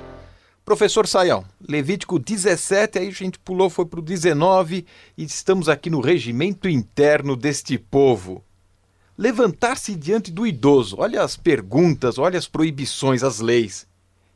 Professor 0.64 1.08
Saião, 1.08 1.44
Levítico 1.68 2.20
17, 2.20 3.00
aí 3.00 3.08
a 3.08 3.10
gente 3.10 3.36
pulou, 3.36 3.68
foi 3.68 3.84
para 3.84 3.98
o 3.98 4.02
19 4.02 4.86
e 5.18 5.24
estamos 5.24 5.68
aqui 5.68 5.90
no 5.90 6.00
regimento 6.00 6.68
interno 6.68 7.34
deste 7.34 7.76
povo. 7.76 8.40
Levantar-se 9.18 9.96
diante 9.96 10.30
do 10.30 10.46
idoso, 10.46 10.94
olha 11.00 11.20
as 11.20 11.36
perguntas, 11.36 12.16
olha 12.16 12.38
as 12.38 12.46
proibições, 12.46 13.24
as 13.24 13.40
leis. 13.40 13.88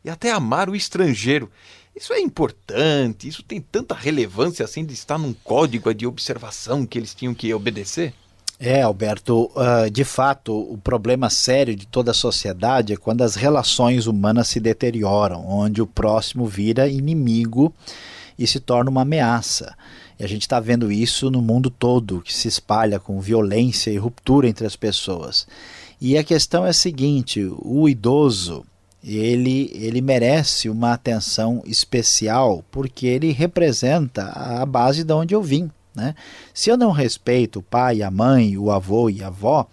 E 0.05 0.11
até 0.11 0.33
amar 0.33 0.69
o 0.69 0.75
estrangeiro. 0.75 1.49
Isso 1.95 2.13
é 2.13 2.19
importante, 2.19 3.29
isso 3.29 3.45
tem 3.45 3.61
tanta 3.61 3.95
relevância 3.95 4.65
assim 4.65 4.85
de 4.85 4.95
estar 4.95 5.17
num 5.17 5.33
código 5.33 5.95
de 5.95 6.09
observação 6.09 6.85
que 6.85 6.99
eles 6.99 7.15
tinham 7.15 7.33
que 7.33 7.55
obedecer? 7.55 8.13
É, 8.59 8.81
Alberto, 8.81 9.51
uh, 9.55 9.91
de 9.91 10.03
fato, 10.03 10.57
o 10.57 10.79
problema 10.79 11.29
sério 11.29 11.77
de 11.77 11.87
toda 11.87 12.13
a 12.13 12.15
sociedade 12.15 12.95
é 12.95 12.97
quando 12.97 13.23
as 13.23 13.35
relações 13.35 14.07
humanas 14.07 14.49
se 14.49 14.59
deterioram, 14.59 15.47
onde 15.47 15.83
o 15.83 15.87
próximo 15.87 16.47
vira 16.47 16.89
inimigo 16.89 17.73
e 18.39 18.47
se 18.47 18.59
torna 18.59 18.91
uma 18.91 19.03
ameaça. 19.03 19.77
E 20.19 20.25
a 20.25 20.27
gente 20.27 20.43
está 20.43 20.59
vendo 20.59 20.91
isso 20.91 21.31
no 21.31 21.43
mundo 21.43 21.69
todo, 21.69 22.23
que 22.23 22.33
se 22.33 22.49
espalha 22.49 22.99
com 22.99 23.21
violência 23.21 23.91
e 23.91 23.99
ruptura 23.99 24.49
entre 24.49 24.67
as 24.67 24.75
pessoas. 24.75 25.47
E 26.01 26.17
a 26.17 26.25
questão 26.25 26.65
é 26.65 26.71
a 26.71 26.75
seguinte: 26.75 27.47
o 27.59 27.87
idoso 27.87 28.65
ele, 29.05 29.71
ele 29.75 30.01
merece 30.01 30.69
uma 30.69 30.93
atenção 30.93 31.63
especial 31.67 32.65
porque 32.71 33.07
ele 33.07 33.31
representa 33.33 34.25
a 34.31 34.65
base 34.65 35.05
de 35.05 35.13
onde 35.13 35.35
eu 35.35 35.43
vim. 35.43 35.71
Né? 35.97 36.15
Se 36.53 36.69
eu 36.69 36.77
não 36.77 36.91
respeito 36.93 37.61
o 37.61 37.63
pai, 37.63 38.03
a 38.03 38.11
mãe, 38.11 38.59
o 38.59 38.71
avô 38.71 39.09
e 39.09 39.23
a 39.23 39.29
avó, 39.29 39.67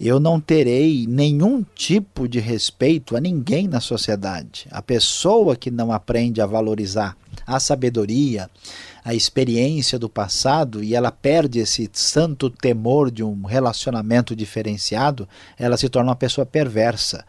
eu 0.00 0.18
não 0.18 0.40
terei 0.40 1.06
nenhum 1.06 1.64
tipo 1.76 2.26
de 2.26 2.40
respeito 2.40 3.16
a 3.16 3.20
ninguém 3.20 3.68
na 3.68 3.78
sociedade. 3.78 4.66
A 4.70 4.82
pessoa 4.82 5.54
que 5.54 5.70
não 5.70 5.92
aprende 5.92 6.40
a 6.40 6.46
valorizar 6.46 7.16
a 7.46 7.60
sabedoria, 7.60 8.50
a 9.04 9.14
experiência 9.14 9.98
do 9.98 10.08
passado 10.08 10.82
e 10.82 10.94
ela 10.94 11.12
perde 11.12 11.60
esse 11.60 11.88
santo 11.92 12.50
temor 12.50 13.10
de 13.10 13.22
um 13.22 13.44
relacionamento 13.44 14.34
diferenciado, 14.34 15.28
ela 15.58 15.76
se 15.76 15.88
torna 15.88 16.10
uma 16.10 16.16
pessoa 16.16 16.46
perversa. 16.46 17.24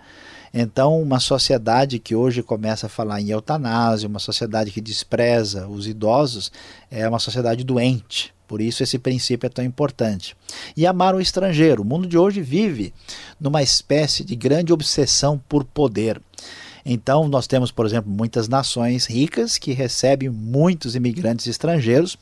Então, 0.54 1.02
uma 1.02 1.20
sociedade 1.20 1.98
que 1.98 2.14
hoje 2.14 2.44
começa 2.44 2.86
a 2.86 2.90
falar 2.90 3.20
em 3.20 3.32
eutanásia, 3.32 4.08
uma 4.08 4.20
sociedade 4.20 4.70
que 4.70 4.80
despreza 4.80 5.68
os 5.68 5.88
idosos, 5.88 6.52
é 6.92 7.10
uma 7.10 7.18
sociedade 7.18 7.64
doente. 7.64 8.32
Por 8.48 8.62
isso 8.62 8.84
esse 8.84 9.00
princípio 9.00 9.48
é 9.48 9.50
tão 9.50 9.66
importante. 9.66 10.36
E 10.78 10.86
amar 10.86 11.16
o 11.16 11.22
estrangeiro. 11.22 11.82
O 11.82 11.86
mundo 11.86 12.08
de 12.08 12.20
hoje 12.20 12.40
vive 12.40 12.94
numa 13.40 13.64
espécie 13.64 14.24
de 14.24 14.36
grande 14.36 14.72
obsessão 14.72 15.42
por 15.50 15.64
poder. 15.64 16.22
Então, 16.86 17.28
nós 17.28 17.48
temos, 17.48 17.72
por 17.72 17.86
exemplo, 17.86 18.12
muitas 18.12 18.48
nações 18.48 19.08
ricas 19.08 19.58
que 19.58 19.72
recebem 19.72 20.30
muitos 20.30 20.96
imigrantes 20.96 21.48
estrangeiros 21.48 22.16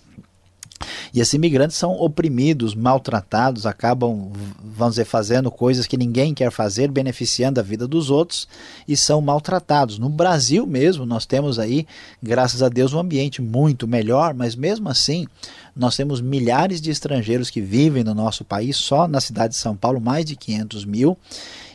e 1.14 1.20
esses 1.20 1.34
imigrantes 1.34 1.78
são 1.78 1.92
oprimidos, 1.94 2.76
maltratados, 2.76 3.66
acabam, 3.66 4.32
vamos 4.64 4.96
dizer, 4.96 5.06
fazendo 5.06 5.52
coisas 5.52 5.88
que 5.88 5.98
ninguém 5.98 6.34
quer 6.34 6.52
fazer, 6.52 6.90
beneficiando 6.90 7.60
a 7.60 7.64
vida 7.64 7.88
dos 7.88 8.10
outros 8.10 8.48
e 8.88 8.96
são 8.96 9.22
maltratados. 9.22 10.00
No 10.00 10.10
Brasil 10.10 10.66
mesmo, 10.66 11.06
nós 11.06 11.26
temos 11.26 11.60
aí, 11.60 11.86
graças 12.22 12.64
a 12.64 12.70
Deus, 12.70 12.94
um 12.94 13.00
ambiente 13.00 13.42
muito 13.42 13.88
melhor, 13.88 14.34
mas 14.34 14.56
mesmo 14.56 14.90
assim, 14.90 15.28
nós 15.76 15.96
temos 15.96 16.22
milhares 16.22 16.82
de 16.82 16.92
estrangeiros 16.92 17.50
que 17.50 17.62
vivem 17.62 18.04
no 18.04 18.14
nosso 18.14 18.44
país, 18.44 18.78
só 18.78 19.08
na 19.08 19.22
cidade 19.22 19.54
de 19.54 19.60
São 19.60 19.76
Paulo, 19.76 20.02
mais 20.02 20.26
de 20.26 20.36
500 20.36 20.86
mil. 20.86 21.18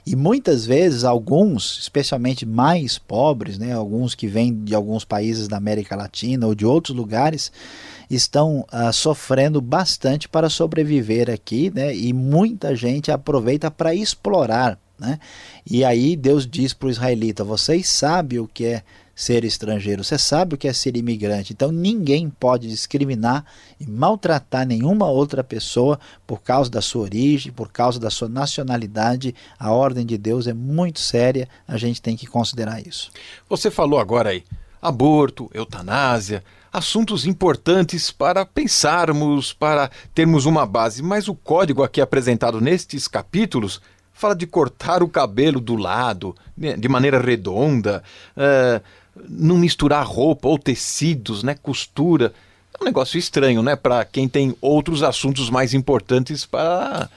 E 0.06 0.14
muitas 0.14 0.64
vezes 0.64 1.02
alguns, 1.02 1.80
especialmente 1.80 2.46
mais 2.46 2.96
pobres, 2.96 3.58
né, 3.58 3.72
alguns 3.72 4.14
que 4.14 4.28
vêm 4.28 4.54
de 4.54 4.72
alguns 4.72 5.04
países 5.04 5.48
da 5.48 5.56
América 5.56 5.96
Latina 5.96 6.46
ou 6.46 6.54
de 6.54 6.64
outros 6.64 6.96
lugares, 6.96 7.50
estão 8.10 8.66
uh, 8.72 8.92
sofrendo 8.92 9.60
bastante 9.60 10.28
para 10.28 10.48
sobreviver 10.48 11.30
aqui, 11.30 11.72
né? 11.74 11.94
E 11.94 12.12
muita 12.12 12.74
gente 12.74 13.10
aproveita 13.10 13.70
para 13.70 13.94
explorar 13.94 14.78
Né? 14.98 15.18
E 15.70 15.84
aí 15.84 16.16
Deus 16.16 16.46
diz 16.46 16.72
para 16.72 16.88
o 16.88 16.90
israelita: 16.90 17.44
vocês 17.44 17.88
sabem 17.88 18.38
o 18.38 18.48
que 18.48 18.64
é 18.64 18.82
ser 19.14 19.44
estrangeiro, 19.44 20.04
você 20.04 20.18
sabe 20.18 20.54
o 20.54 20.58
que 20.58 20.68
é 20.68 20.72
ser 20.74 20.94
imigrante. 20.94 21.52
Então 21.52 21.72
ninguém 21.72 22.28
pode 22.28 22.68
discriminar 22.68 23.44
e 23.80 23.86
maltratar 23.86 24.66
nenhuma 24.66 25.06
outra 25.06 25.42
pessoa 25.42 25.98
por 26.26 26.42
causa 26.42 26.70
da 26.70 26.82
sua 26.82 27.02
origem, 27.02 27.50
por 27.50 27.72
causa 27.72 27.98
da 27.98 28.10
sua 28.10 28.28
nacionalidade. 28.28 29.34
A 29.58 29.72
ordem 29.72 30.04
de 30.04 30.18
Deus 30.18 30.46
é 30.46 30.52
muito 30.52 31.00
séria, 31.00 31.48
a 31.66 31.78
gente 31.78 32.00
tem 32.00 32.14
que 32.14 32.26
considerar 32.26 32.86
isso. 32.86 33.10
Você 33.48 33.70
falou 33.70 33.98
agora 33.98 34.30
aí 34.30 34.44
aborto, 34.86 35.50
eutanásia, 35.52 36.44
assuntos 36.72 37.26
importantes 37.26 38.10
para 38.10 38.44
pensarmos, 38.44 39.52
para 39.52 39.90
termos 40.14 40.46
uma 40.46 40.66
base, 40.66 41.02
mas 41.02 41.26
o 41.26 41.34
código 41.34 41.82
aqui 41.82 42.00
apresentado 42.00 42.60
nestes 42.60 43.08
capítulos 43.08 43.80
fala 44.12 44.34
de 44.34 44.46
cortar 44.46 45.02
o 45.02 45.08
cabelo 45.08 45.60
do 45.60 45.76
lado, 45.76 46.34
né, 46.56 46.76
de 46.76 46.88
maneira 46.88 47.20
redonda, 47.20 48.02
uh, 48.36 48.82
não 49.28 49.58
misturar 49.58 50.06
roupa 50.06 50.48
ou 50.48 50.58
tecidos, 50.58 51.42
né, 51.42 51.54
costura. 51.54 52.32
É 52.78 52.82
um 52.82 52.86
negócio 52.86 53.18
estranho, 53.18 53.62
né, 53.62 53.76
para 53.76 54.04
quem 54.04 54.28
tem 54.28 54.56
outros 54.60 55.02
assuntos 55.02 55.50
mais 55.50 55.74
importantes 55.74 56.46
para 56.46 57.08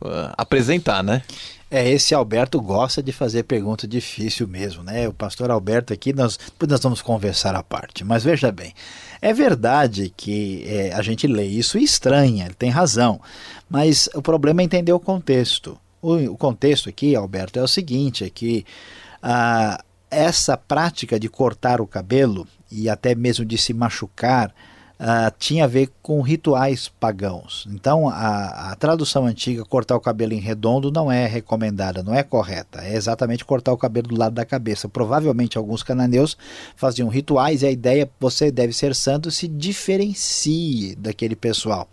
uh, 0.00 0.32
apresentar, 0.36 1.02
né? 1.02 1.22
É, 1.68 1.88
esse 1.88 2.14
Alberto 2.14 2.60
gosta 2.60 3.02
de 3.02 3.10
fazer 3.10 3.42
pergunta 3.42 3.88
difícil 3.88 4.46
mesmo, 4.46 4.84
né? 4.84 5.08
O 5.08 5.12
pastor 5.12 5.50
Alberto 5.50 5.92
aqui, 5.92 6.12
nós, 6.12 6.38
nós 6.68 6.80
vamos 6.80 7.02
conversar 7.02 7.56
à 7.56 7.62
parte. 7.62 8.04
Mas 8.04 8.22
veja 8.22 8.52
bem, 8.52 8.72
é 9.20 9.32
verdade 9.32 10.12
que 10.16 10.64
é, 10.66 10.92
a 10.92 11.02
gente 11.02 11.26
lê 11.26 11.44
isso 11.44 11.76
e 11.76 11.82
estranha, 11.82 12.44
ele 12.44 12.54
tem 12.54 12.70
razão. 12.70 13.20
Mas 13.68 14.08
o 14.14 14.22
problema 14.22 14.60
é 14.62 14.64
entender 14.64 14.92
o 14.92 15.00
contexto. 15.00 15.76
O, 16.00 16.14
o 16.14 16.36
contexto 16.36 16.88
aqui, 16.88 17.16
Alberto, 17.16 17.58
é 17.58 17.62
o 17.62 17.68
seguinte: 17.68 18.22
é 18.22 18.30
que 18.30 18.64
ah, 19.20 19.82
essa 20.08 20.56
prática 20.56 21.18
de 21.18 21.28
cortar 21.28 21.80
o 21.80 21.86
cabelo 21.86 22.46
e 22.70 22.88
até 22.88 23.14
mesmo 23.14 23.44
de 23.44 23.58
se 23.58 23.74
machucar 23.74 24.54
Uh, 24.98 25.30
tinha 25.38 25.64
a 25.64 25.66
ver 25.66 25.90
com 26.00 26.22
rituais 26.22 26.88
pagãos. 26.88 27.68
Então, 27.70 28.08
a, 28.08 28.72
a, 28.72 28.76
tradução 28.76 29.26
antiga, 29.26 29.62
cortar 29.62 29.94
o 29.94 30.00
cabelo 30.00 30.32
em 30.32 30.40
redondo, 30.40 30.90
não 30.90 31.12
é 31.12 31.26
recomendada, 31.26 32.02
não 32.02 32.14
é 32.14 32.22
correta. 32.22 32.80
É 32.82 32.96
exatamente 32.96 33.44
cortar 33.44 33.74
o 33.74 33.76
cabelo 33.76 34.08
do 34.08 34.16
lado 34.16 34.32
da 34.32 34.46
cabeça. 34.46 34.88
Provavelmente 34.88 35.58
alguns 35.58 35.82
cananeus 35.82 36.34
faziam 36.76 37.10
rituais 37.10 37.60
e 37.60 37.66
a 37.66 37.70
ideia 37.70 38.10
você 38.18 38.50
deve 38.50 38.72
ser 38.72 38.94
santo 38.94 39.30
se 39.30 39.46
diferencie 39.46 40.96
daquele 40.96 41.36
pessoal. 41.36 41.86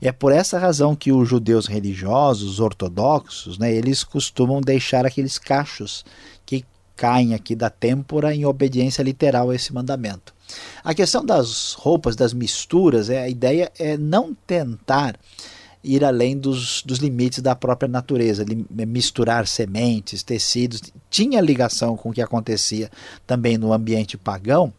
É 0.00 0.10
por 0.10 0.32
essa 0.32 0.58
razão 0.58 0.96
que 0.96 1.12
os 1.12 1.28
judeus 1.28 1.66
religiosos, 1.66 2.52
os 2.52 2.60
ortodoxos, 2.60 3.58
né, 3.58 3.70
eles 3.70 4.02
costumam 4.02 4.62
deixar 4.62 5.04
aqueles 5.04 5.36
cachos 5.36 6.02
que 6.46 6.64
caem 6.96 7.34
aqui 7.34 7.54
da 7.54 7.68
têmpora 7.68 8.34
em 8.34 8.46
obediência 8.46 9.02
literal 9.02 9.50
a 9.50 9.54
esse 9.54 9.72
mandamento. 9.72 10.37
A 10.82 10.94
questão 10.94 11.24
das 11.24 11.74
roupas, 11.74 12.16
das 12.16 12.32
misturas, 12.32 13.10
é, 13.10 13.22
a 13.22 13.28
ideia 13.28 13.70
é 13.78 13.96
não 13.96 14.34
tentar 14.46 15.18
ir 15.82 16.04
além 16.04 16.36
dos, 16.36 16.82
dos 16.84 16.98
limites 16.98 17.40
da 17.40 17.54
própria 17.54 17.88
natureza, 17.88 18.44
misturar 18.70 19.46
sementes, 19.46 20.22
tecidos. 20.22 20.82
Tinha 21.08 21.40
ligação 21.40 21.96
com 21.96 22.10
o 22.10 22.12
que 22.12 22.20
acontecia 22.20 22.90
também 23.26 23.56
no 23.56 23.72
ambiente 23.72 24.16
pagão, 24.16 24.72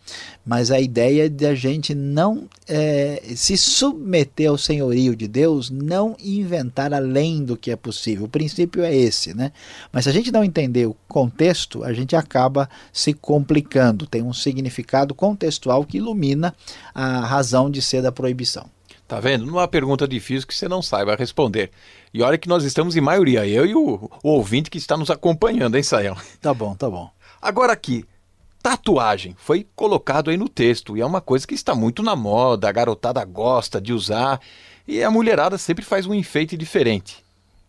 mas 0.45 0.71
a 0.71 0.79
ideia 0.79 1.25
é 1.25 1.29
de 1.29 1.45
a 1.45 1.55
gente 1.55 1.95
não 1.95 2.47
é, 2.67 3.21
se 3.35 3.57
submeter 3.57 4.49
ao 4.49 4.57
senhorio 4.57 5.15
de 5.15 5.27
Deus, 5.27 5.69
não 5.69 6.15
inventar 6.23 6.93
além 6.93 7.43
do 7.43 7.55
que 7.55 7.71
é 7.71 7.75
possível. 7.75 8.25
O 8.25 8.29
princípio 8.29 8.83
é 8.83 8.95
esse, 8.95 9.33
né? 9.33 9.51
Mas 9.91 10.03
se 10.03 10.09
a 10.09 10.13
gente 10.13 10.31
não 10.31 10.43
entender 10.43 10.87
o 10.87 10.95
contexto, 11.07 11.83
a 11.83 11.93
gente 11.93 12.15
acaba 12.15 12.69
se 12.91 13.13
complicando. 13.13 14.05
Tem 14.05 14.21
um 14.21 14.33
significado 14.33 15.15
contextual 15.15 15.85
que 15.85 15.97
ilumina 15.97 16.53
a 16.93 17.21
razão 17.21 17.69
de 17.69 17.81
ser 17.81 18.01
da 18.01 18.11
proibição. 18.11 18.69
Tá 19.09 19.19
vendo? 19.19 19.43
Não 19.43 19.55
é 19.55 19.61
uma 19.61 19.67
pergunta 19.67 20.07
difícil 20.07 20.47
que 20.47 20.53
você 20.53 20.69
não 20.69 20.83
saiba 20.83 21.15
responder. 21.15 21.71
E 22.13 22.21
olha 22.21 22.37
que 22.37 22.47
nós 22.47 22.63
estamos 22.63 22.95
em 22.95 23.01
maioria, 23.01 23.43
eu 23.47 23.65
e 23.65 23.73
o, 23.73 24.07
o 24.23 24.29
ouvinte 24.29 24.69
que 24.69 24.77
está 24.77 24.95
nos 24.95 25.09
acompanhando, 25.09 25.75
hein, 25.75 25.81
Sayão? 25.81 26.15
Tá 26.39 26.53
bom, 26.53 26.75
tá 26.75 26.87
bom. 26.87 27.09
Agora 27.41 27.73
aqui, 27.73 28.05
tatuagem 28.61 29.35
foi 29.35 29.65
colocado 29.75 30.29
aí 30.29 30.37
no 30.37 30.47
texto 30.47 30.95
e 30.95 31.01
é 31.01 31.05
uma 31.05 31.21
coisa 31.21 31.47
que 31.47 31.55
está 31.55 31.73
muito 31.73 32.03
na 32.03 32.15
moda, 32.15 32.69
a 32.69 32.71
garotada 32.71 33.25
gosta 33.25 33.81
de 33.81 33.93
usar 33.93 34.39
e 34.87 35.03
a 35.03 35.09
mulherada 35.09 35.57
sempre 35.57 35.83
faz 35.83 36.05
um 36.05 36.13
enfeite 36.13 36.55
diferente. 36.55 37.25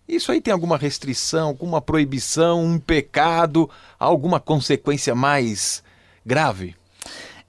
Isso 0.06 0.30
aí 0.30 0.42
tem 0.42 0.52
alguma 0.52 0.76
restrição, 0.76 1.48
alguma 1.48 1.80
proibição, 1.80 2.62
um 2.62 2.78
pecado, 2.78 3.70
alguma 3.98 4.40
consequência 4.40 5.14
mais 5.14 5.82
grave? 6.24 6.76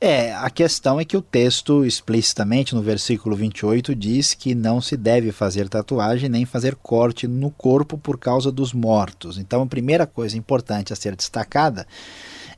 É, 0.04 0.34
a 0.34 0.50
questão 0.50 1.00
é 1.00 1.06
que 1.06 1.16
o 1.16 1.22
texto 1.22 1.86
explicitamente 1.86 2.74
no 2.74 2.82
versículo 2.82 3.36
28 3.36 3.94
diz 3.94 4.34
que 4.34 4.56
não 4.56 4.82
se 4.82 4.98
deve 4.98 5.32
fazer 5.32 5.70
tatuagem 5.70 6.28
nem 6.28 6.44
fazer 6.44 6.74
corte 6.74 7.28
no 7.28 7.52
corpo 7.52 8.00
por 8.00 8.18
causa 8.18 8.52
dos 8.52 8.74
mortos. 8.74 9.38
Então, 9.38 9.62
a 9.62 9.68
primeira 9.68 10.08
coisa 10.08 10.36
importante 10.36 10.92
a 10.92 10.96
ser 10.96 11.16
destacada 11.16 11.86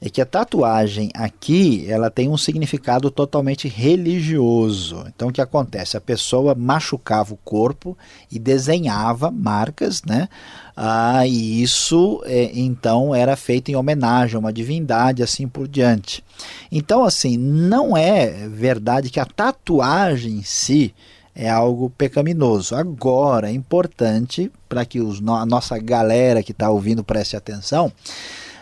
é 0.06 0.10
que 0.10 0.20
a 0.20 0.26
tatuagem 0.26 1.10
aqui 1.14 1.90
ela 1.90 2.12
tem 2.12 2.28
um 2.28 2.36
significado 2.36 3.10
totalmente 3.10 3.70
religioso. 3.70 5.06
Então 5.08 5.30
o 5.30 5.32
que 5.32 5.40
acontece? 5.40 5.96
A 5.96 6.02
pessoa 6.02 6.54
machucava 6.54 7.34
o 7.34 7.38
corpo 7.38 7.98
e 8.30 8.38
desenhava 8.38 9.32
marcas, 9.32 10.04
né? 10.04 10.28
Ah, 10.76 11.26
e 11.26 11.64
isso 11.64 12.22
é, 12.26 12.52
então 12.54 13.16
era 13.16 13.38
feito 13.38 13.72
em 13.72 13.78
homenagem 13.78 14.36
a 14.36 14.40
uma 14.40 14.52
divindade, 14.52 15.24
assim 15.24 15.48
por 15.48 15.70
diante. 15.70 16.22
Então, 16.70 17.06
assim, 17.06 17.38
não 17.38 17.96
é 17.96 18.50
verdade 18.50 19.10
que 19.10 19.22
a 19.22 19.26
tatuagem 19.26 20.34
em 20.34 20.44
si 20.44 20.94
é 21.34 21.50
algo 21.50 21.90
pecaminoso. 21.90 22.76
Agora, 22.76 23.50
é 23.50 23.54
importante 23.54 24.52
para 24.68 24.84
que 24.84 25.00
os, 25.00 25.22
a 25.26 25.46
nossa 25.46 25.78
galera 25.78 26.44
que 26.44 26.52
está 26.52 26.70
ouvindo 26.70 27.06
preste 27.06 27.38
atenção, 27.38 27.90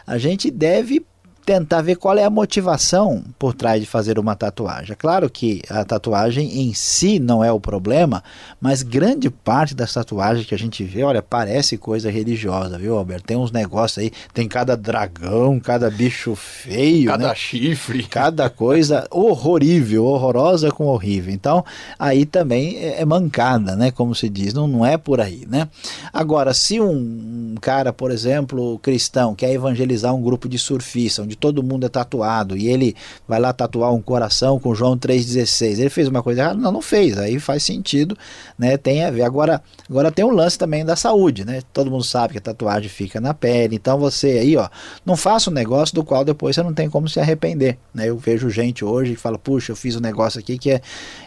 a 0.05 0.19
gente 0.19 0.51
deve 0.51 1.03
tentar 1.45 1.81
ver 1.81 1.95
qual 1.95 2.17
é 2.17 2.23
a 2.23 2.29
motivação 2.29 3.23
por 3.37 3.53
trás 3.53 3.81
de 3.81 3.87
fazer 3.87 4.19
uma 4.19 4.35
tatuagem. 4.35 4.93
É 4.93 4.95
claro 4.95 5.29
que 5.29 5.61
a 5.69 5.83
tatuagem 5.83 6.61
em 6.61 6.73
si 6.73 7.19
não 7.19 7.43
é 7.43 7.51
o 7.51 7.59
problema, 7.59 8.23
mas 8.59 8.83
grande 8.83 9.29
parte 9.29 9.73
das 9.73 9.93
tatuagens 9.93 10.45
que 10.45 10.55
a 10.55 10.57
gente 10.57 10.83
vê, 10.83 11.03
olha, 11.03 11.21
parece 11.21 11.77
coisa 11.77 12.11
religiosa, 12.11 12.77
viu, 12.77 12.97
Alberto? 12.97 13.25
Tem 13.25 13.37
uns 13.37 13.51
negócios 13.51 13.97
aí, 13.97 14.11
tem 14.33 14.47
cada 14.47 14.77
dragão, 14.77 15.59
cada 15.59 15.89
bicho 15.89 16.35
feio, 16.35 17.09
cada 17.11 17.29
né? 17.29 17.35
chifre, 17.35 18.03
cada 18.07 18.49
coisa 18.49 19.07
horrorível, 19.09 20.05
horrorosa 20.05 20.71
com 20.71 20.85
horrível. 20.85 21.33
Então, 21.33 21.65
aí 21.97 22.25
também 22.25 22.77
é, 22.77 23.01
é 23.01 23.05
mancada, 23.05 23.75
né, 23.75 23.91
como 23.91 24.13
se 24.13 24.29
diz, 24.29 24.53
não, 24.53 24.67
não 24.67 24.85
é 24.85 24.97
por 24.97 25.19
aí, 25.19 25.45
né? 25.49 25.67
Agora, 26.13 26.53
se 26.53 26.79
um 26.79 27.55
cara, 27.59 27.91
por 27.91 28.11
exemplo, 28.11 28.79
cristão, 28.79 29.33
quer 29.35 29.51
evangelizar 29.51 30.13
um 30.13 30.21
grupo 30.21 30.47
de 30.47 30.57
surfistas, 30.57 31.30
onde 31.31 31.37
todo 31.37 31.63
mundo 31.63 31.85
é 31.85 31.89
tatuado 31.89 32.57
e 32.57 32.67
ele 32.67 32.95
vai 33.27 33.39
lá 33.39 33.53
tatuar 33.53 33.93
um 33.93 34.01
coração 34.01 34.59
com 34.59 34.75
João 34.75 34.97
3,16. 34.97 35.79
Ele 35.79 35.89
fez 35.89 36.07
uma 36.07 36.21
coisa 36.21 36.41
errada? 36.41 36.59
Não, 36.59 36.71
não 36.71 36.81
fez. 36.81 37.17
Aí 37.17 37.39
faz 37.39 37.63
sentido, 37.63 38.17
né? 38.57 38.77
Tem 38.77 39.03
a 39.03 39.11
ver. 39.11 39.23
Agora, 39.23 39.61
agora 39.89 40.11
tem 40.11 40.25
um 40.25 40.31
lance 40.31 40.57
também 40.57 40.83
da 40.83 40.95
saúde, 40.95 41.45
né? 41.45 41.61
Todo 41.73 41.89
mundo 41.89 42.03
sabe 42.03 42.33
que 42.33 42.37
a 42.37 42.41
tatuagem 42.41 42.89
fica 42.89 43.21
na 43.21 43.33
pele. 43.33 43.75
Então 43.75 43.97
você 43.97 44.39
aí, 44.39 44.57
ó, 44.57 44.67
não 45.05 45.15
faça 45.15 45.49
um 45.49 45.53
negócio 45.53 45.95
do 45.95 46.03
qual 46.03 46.25
depois 46.25 46.55
você 46.55 46.63
não 46.63 46.73
tem 46.73 46.89
como 46.89 47.07
se 47.07 47.19
arrepender, 47.19 47.77
né? 47.93 48.09
Eu 48.09 48.17
vejo 48.17 48.49
gente 48.49 48.83
hoje 48.83 49.11
que 49.11 49.19
fala, 49.19 49.37
puxa, 49.37 49.71
eu 49.71 49.75
fiz 49.75 49.95
um 49.95 50.01
negócio 50.01 50.39
aqui 50.39 50.57
que 50.57 50.71
é. 50.71 50.81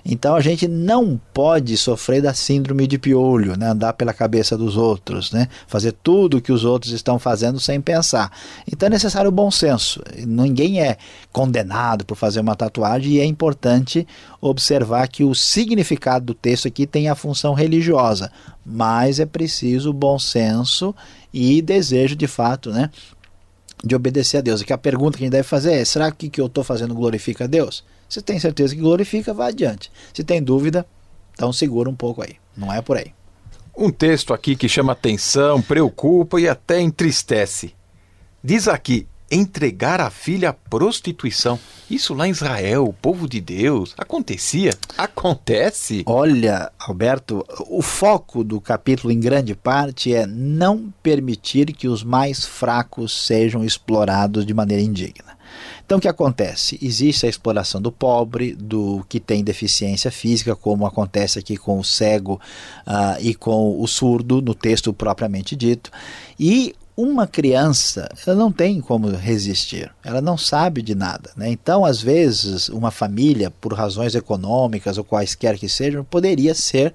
Então 0.04 0.36
a 0.36 0.40
gente 0.40 0.68
não 0.68 1.20
pode 1.32 1.76
sofrer 1.76 2.20
da 2.20 2.34
síndrome 2.34 2.86
de 2.86 2.98
piolho, 2.98 3.56
né? 3.56 3.68
Andar 3.68 3.94
pela 3.94 4.12
cabeça 4.12 4.56
dos 4.56 4.76
outros, 4.76 5.32
né? 5.32 5.48
Fazer 5.66 5.92
tudo 5.92 6.40
que 6.40 6.52
os 6.52 6.64
outros 6.64 6.92
estão 6.92 7.18
fazendo 7.18 7.58
sem 7.58 7.80
pensar. 7.80 8.30
Então 8.70 8.86
é 8.86 8.90
necessário 8.90 9.28
o 9.28 9.32
bom 9.32 9.50
senso 9.50 9.93
Ninguém 10.26 10.80
é 10.80 10.96
condenado 11.32 12.04
por 12.04 12.16
fazer 12.16 12.40
uma 12.40 12.56
tatuagem 12.56 13.12
e 13.12 13.20
é 13.20 13.24
importante 13.24 14.06
observar 14.40 15.08
que 15.08 15.24
o 15.24 15.34
significado 15.34 16.26
do 16.26 16.34
texto 16.34 16.68
aqui 16.68 16.86
tem 16.86 17.08
a 17.08 17.14
função 17.14 17.54
religiosa, 17.54 18.30
mas 18.64 19.20
é 19.20 19.26
preciso 19.26 19.92
bom 19.92 20.18
senso 20.18 20.94
e 21.32 21.60
desejo 21.60 22.16
de 22.16 22.26
fato, 22.26 22.70
né? 22.70 22.90
De 23.82 23.94
obedecer 23.94 24.38
a 24.38 24.40
Deus. 24.40 24.60
E 24.60 24.64
que 24.64 24.72
a 24.72 24.78
pergunta 24.78 25.18
que 25.18 25.24
a 25.24 25.26
gente 25.26 25.32
deve 25.32 25.48
fazer 25.48 25.74
é: 25.74 25.84
será 25.84 26.10
que 26.10 26.26
o 26.26 26.30
que 26.30 26.40
eu 26.40 26.46
estou 26.46 26.64
fazendo 26.64 26.94
glorifica 26.94 27.44
a 27.44 27.46
Deus? 27.46 27.84
Se 28.08 28.22
tem 28.22 28.38
certeza 28.38 28.74
que 28.74 28.80
glorifica, 28.80 29.34
vá 29.34 29.48
adiante. 29.48 29.90
Se 30.12 30.22
tem 30.22 30.42
dúvida, 30.42 30.86
então 31.32 31.52
segura 31.52 31.90
um 31.90 31.94
pouco 31.94 32.22
aí. 32.22 32.36
Não 32.56 32.72
é 32.72 32.80
por 32.80 32.96
aí. 32.96 33.12
Um 33.76 33.90
texto 33.90 34.32
aqui 34.32 34.54
que 34.54 34.68
chama 34.68 34.92
atenção, 34.92 35.60
preocupa 35.60 36.40
e 36.40 36.48
até 36.48 36.80
entristece. 36.80 37.74
Diz 38.42 38.68
aqui: 38.68 39.08
entregar 39.34 40.00
a 40.00 40.10
filha 40.10 40.50
à 40.50 40.52
prostituição. 40.52 41.58
Isso 41.90 42.14
lá 42.14 42.26
em 42.26 42.30
Israel, 42.30 42.84
o 42.84 42.92
povo 42.92 43.28
de 43.28 43.40
Deus, 43.40 43.94
acontecia? 43.98 44.70
Acontece? 44.96 46.02
Olha, 46.06 46.72
Alberto, 46.78 47.44
o 47.68 47.82
foco 47.82 48.42
do 48.42 48.60
capítulo, 48.60 49.12
em 49.12 49.20
grande 49.20 49.54
parte, 49.54 50.14
é 50.14 50.26
não 50.26 50.92
permitir 51.02 51.72
que 51.72 51.88
os 51.88 52.02
mais 52.02 52.44
fracos 52.44 53.26
sejam 53.26 53.64
explorados 53.64 54.46
de 54.46 54.54
maneira 54.54 54.82
indigna. 54.82 55.34
Então, 55.84 55.98
o 55.98 56.00
que 56.00 56.08
acontece? 56.08 56.78
Existe 56.80 57.26
a 57.26 57.28
exploração 57.28 57.80
do 57.80 57.92
pobre, 57.92 58.54
do 58.54 59.04
que 59.08 59.20
tem 59.20 59.44
deficiência 59.44 60.10
física, 60.10 60.56
como 60.56 60.86
acontece 60.86 61.38
aqui 61.38 61.56
com 61.56 61.78
o 61.78 61.84
cego 61.84 62.40
uh, 62.86 63.20
e 63.20 63.34
com 63.34 63.80
o 63.80 63.86
surdo, 63.86 64.40
no 64.40 64.54
texto 64.54 64.92
propriamente 64.92 65.54
dito, 65.54 65.90
e 66.40 66.74
uma 66.96 67.26
criança 67.26 68.08
ela 68.26 68.36
não 68.36 68.52
tem 68.52 68.80
como 68.80 69.08
resistir, 69.08 69.92
ela 70.04 70.20
não 70.20 70.38
sabe 70.38 70.80
de 70.80 70.94
nada. 70.94 71.30
Né? 71.36 71.50
Então, 71.50 71.84
às 71.84 72.00
vezes, 72.00 72.68
uma 72.68 72.90
família, 72.90 73.50
por 73.50 73.72
razões 73.72 74.14
econômicas 74.14 74.96
ou 74.96 75.04
quaisquer 75.04 75.58
que 75.58 75.68
sejam, 75.68 76.04
poderia 76.04 76.54
ser 76.54 76.94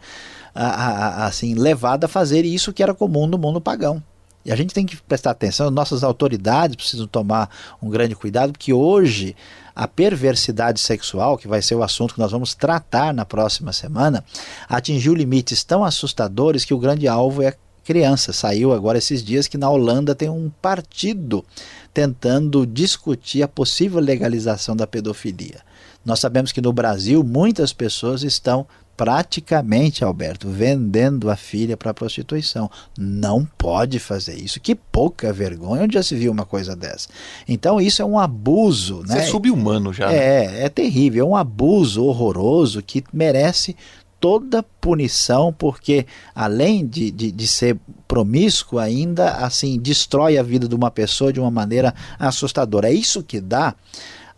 assim 0.54 1.54
levada 1.54 2.06
a 2.06 2.10
fazer 2.10 2.44
isso 2.44 2.74
que 2.74 2.84
era 2.84 2.94
comum 2.94 3.28
no 3.28 3.38
mundo 3.38 3.62
pagão. 3.62 4.02
E 4.44 4.52
a 4.52 4.56
gente 4.56 4.74
tem 4.74 4.86
que 4.86 4.98
prestar 4.98 5.32
atenção, 5.32 5.70
nossas 5.70 6.04
autoridades 6.04 6.76
precisam 6.76 7.06
tomar 7.06 7.50
um 7.82 7.90
grande 7.90 8.16
cuidado, 8.16 8.54
porque 8.54 8.74
hoje 8.74 9.36
a 9.76 9.88
perversidade 9.88 10.80
sexual, 10.80 11.38
que 11.38 11.48
vai 11.48 11.62
ser 11.62 11.76
o 11.76 11.84
assunto 11.84 12.14
que 12.14 12.20
nós 12.20 12.32
vamos 12.32 12.56
tratar 12.56 13.14
na 13.14 13.26
próxima 13.26 13.72
semana, 13.72 14.24
atingiu 14.68 15.14
limites 15.14 15.64
tão 15.64 15.84
assustadores 15.84 16.66
que 16.66 16.74
o 16.74 16.80
grande 16.80 17.08
alvo 17.08 17.44
é 17.44 17.54
criança. 17.90 18.32
Saiu 18.32 18.72
agora 18.72 19.00
esses 19.00 19.24
dias 19.24 19.48
que 19.48 19.58
na 19.58 19.68
Holanda 19.68 20.14
tem 20.14 20.30
um 20.30 20.52
partido 20.62 21.44
tentando 21.92 22.64
discutir 22.64 23.42
a 23.42 23.48
possível 23.48 24.00
legalização 24.00 24.76
da 24.76 24.86
pedofilia. 24.86 25.62
Nós 26.06 26.20
sabemos 26.20 26.52
que 26.52 26.62
no 26.62 26.72
Brasil 26.72 27.24
muitas 27.24 27.74
pessoas 27.74 28.22
estão 28.22 28.68
praticamente, 28.96 30.04
Alberto, 30.04 30.48
vendendo 30.48 31.32
a 31.32 31.36
filha 31.36 31.76
para 31.76 31.92
prostituição. 31.92 32.70
Não 32.96 33.44
pode 33.58 33.98
fazer 33.98 34.36
isso. 34.36 34.60
Que 34.60 34.76
pouca 34.76 35.34
vergonha. 35.34 35.82
Onde 35.82 35.96
já 35.96 36.04
se 36.04 36.16
viu 36.16 36.32
uma 36.32 36.46
coisa 36.46 36.76
dessa? 36.76 37.10
Então 37.48 37.82
isso 37.82 38.04
é 38.04 38.06
um 38.06 38.20
abuso, 38.20 39.02
isso 39.04 39.16
né? 39.16 39.24
é 39.24 39.26
subhumano 39.26 39.92
já. 39.92 40.12
É, 40.12 40.48
né? 40.48 40.64
é 40.66 40.70
terrível, 40.70 41.26
é 41.26 41.28
um 41.28 41.36
abuso 41.36 42.04
horroroso 42.04 42.84
que 42.84 43.04
merece 43.12 43.76
toda 44.20 44.64
punição, 44.82 45.54
porque 45.54 46.06
além 46.36 46.86
de, 46.86 47.10
de, 47.12 47.32
de, 47.32 47.48
ser 47.48 47.78
promíscuo, 48.08 48.80
ainda 48.80 49.36
assim 49.38 49.80
destrói 49.80 50.38
a 50.38 50.44
vida 50.44 50.68
de 50.68 50.76
uma 50.76 50.92
pessoa 50.92 51.32
de 51.32 51.40
uma 51.40 51.52
maneira 51.52 51.94
assustadora. 52.18 52.90
É 52.90 52.94
isso 52.94 53.24
que 53.24 53.40
dá 53.40 53.76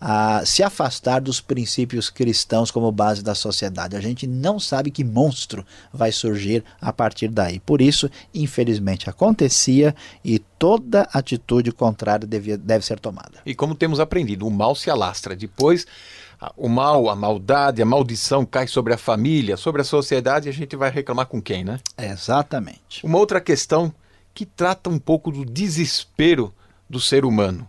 a 0.04 0.44
se 0.44 0.64
afastar 0.64 1.22
dos 1.22 1.40
princípios 1.40 2.10
cristãos 2.10 2.72
como 2.72 2.92
base 2.92 3.24
da 3.24 3.36
sociedade. 3.36 3.96
A 3.96 4.02
gente 4.02 4.26
não 4.26 4.60
sabe 4.60 4.90
que 4.90 5.04
monstro 5.04 5.64
vai 5.94 6.12
surgir 6.12 6.64
a 6.82 6.92
partir 6.92 7.28
daí. 7.28 7.60
Por 7.60 7.82
isso, 7.82 8.10
infelizmente, 8.34 9.08
acontecia 9.08 9.96
e 10.26 10.40
toda 10.40 11.08
atitude 11.14 11.72
contrária 11.72 12.26
deve, 12.26 12.58
deve 12.58 12.84
ser 12.84 13.00
tomada. 13.00 13.42
E 13.46 13.54
como 13.54 13.76
temos 13.76 14.00
aprendido, 14.00 14.48
o 14.48 14.52
mal 14.52 14.74
se 14.74 14.90
alastra. 14.90 15.36
Depois 15.36 15.86
o 16.58 16.68
mal, 16.68 17.10
a 17.10 17.16
maldade, 17.16 17.82
a 17.82 17.86
maldição 17.86 18.46
cai 18.46 18.68
sobre 18.68 18.94
a 18.94 18.98
família, 18.98 19.58
sobre 19.58 19.82
a 19.82 19.86
sociedade, 19.86 20.48
e 20.48 20.50
a 20.50 20.54
gente 20.54 20.76
vai 20.76 20.90
reclamar 20.90 21.28
com 21.28 21.42
quem, 21.42 21.64
né? 21.64 21.80
Exatamente. 21.98 23.06
Uma 23.06 23.18
outra 23.18 23.40
questão 23.40 23.94
que 24.34 24.46
trata 24.46 24.90
um 24.90 24.98
pouco 24.98 25.32
do 25.32 25.46
desespero 25.46 26.54
do 26.90 27.00
ser 27.00 27.26
humano. 27.26 27.68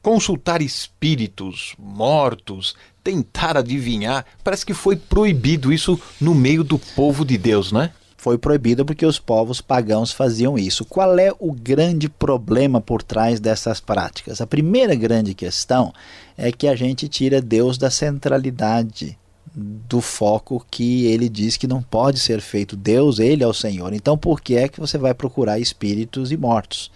Consultar 0.00 0.62
espíritos 0.62 1.74
mortos, 1.78 2.74
tentar 3.04 3.56
adivinhar, 3.56 4.24
parece 4.42 4.66
que 4.66 4.74
foi 4.74 4.96
proibido 4.96 5.72
isso 5.72 6.00
no 6.20 6.34
meio 6.34 6.64
do 6.64 6.78
povo 6.78 7.24
de 7.24 7.38
Deus, 7.38 7.70
né? 7.70 7.92
Foi 8.22 8.38
proibido 8.38 8.84
porque 8.84 9.04
os 9.04 9.18
povos 9.18 9.60
pagãos 9.60 10.12
faziam 10.12 10.56
isso. 10.56 10.84
Qual 10.84 11.18
é 11.18 11.32
o 11.40 11.50
grande 11.50 12.08
problema 12.08 12.80
por 12.80 13.02
trás 13.02 13.40
dessas 13.40 13.80
práticas? 13.80 14.40
A 14.40 14.46
primeira 14.46 14.94
grande 14.94 15.34
questão 15.34 15.92
é 16.38 16.52
que 16.52 16.68
a 16.68 16.76
gente 16.76 17.08
tira 17.08 17.42
Deus 17.42 17.76
da 17.76 17.90
centralidade 17.90 19.18
do 19.52 20.00
foco 20.00 20.64
que 20.70 21.06
ele 21.06 21.28
diz 21.28 21.56
que 21.56 21.66
não 21.66 21.82
pode 21.82 22.20
ser 22.20 22.40
feito. 22.40 22.76
Deus, 22.76 23.18
ele 23.18 23.42
é 23.42 23.46
o 23.46 23.52
Senhor. 23.52 23.92
Então, 23.92 24.16
por 24.16 24.40
que 24.40 24.54
é 24.54 24.68
que 24.68 24.78
você 24.78 24.96
vai 24.96 25.12
procurar 25.12 25.58
espíritos 25.58 26.30
e 26.30 26.36
mortos? 26.36 26.92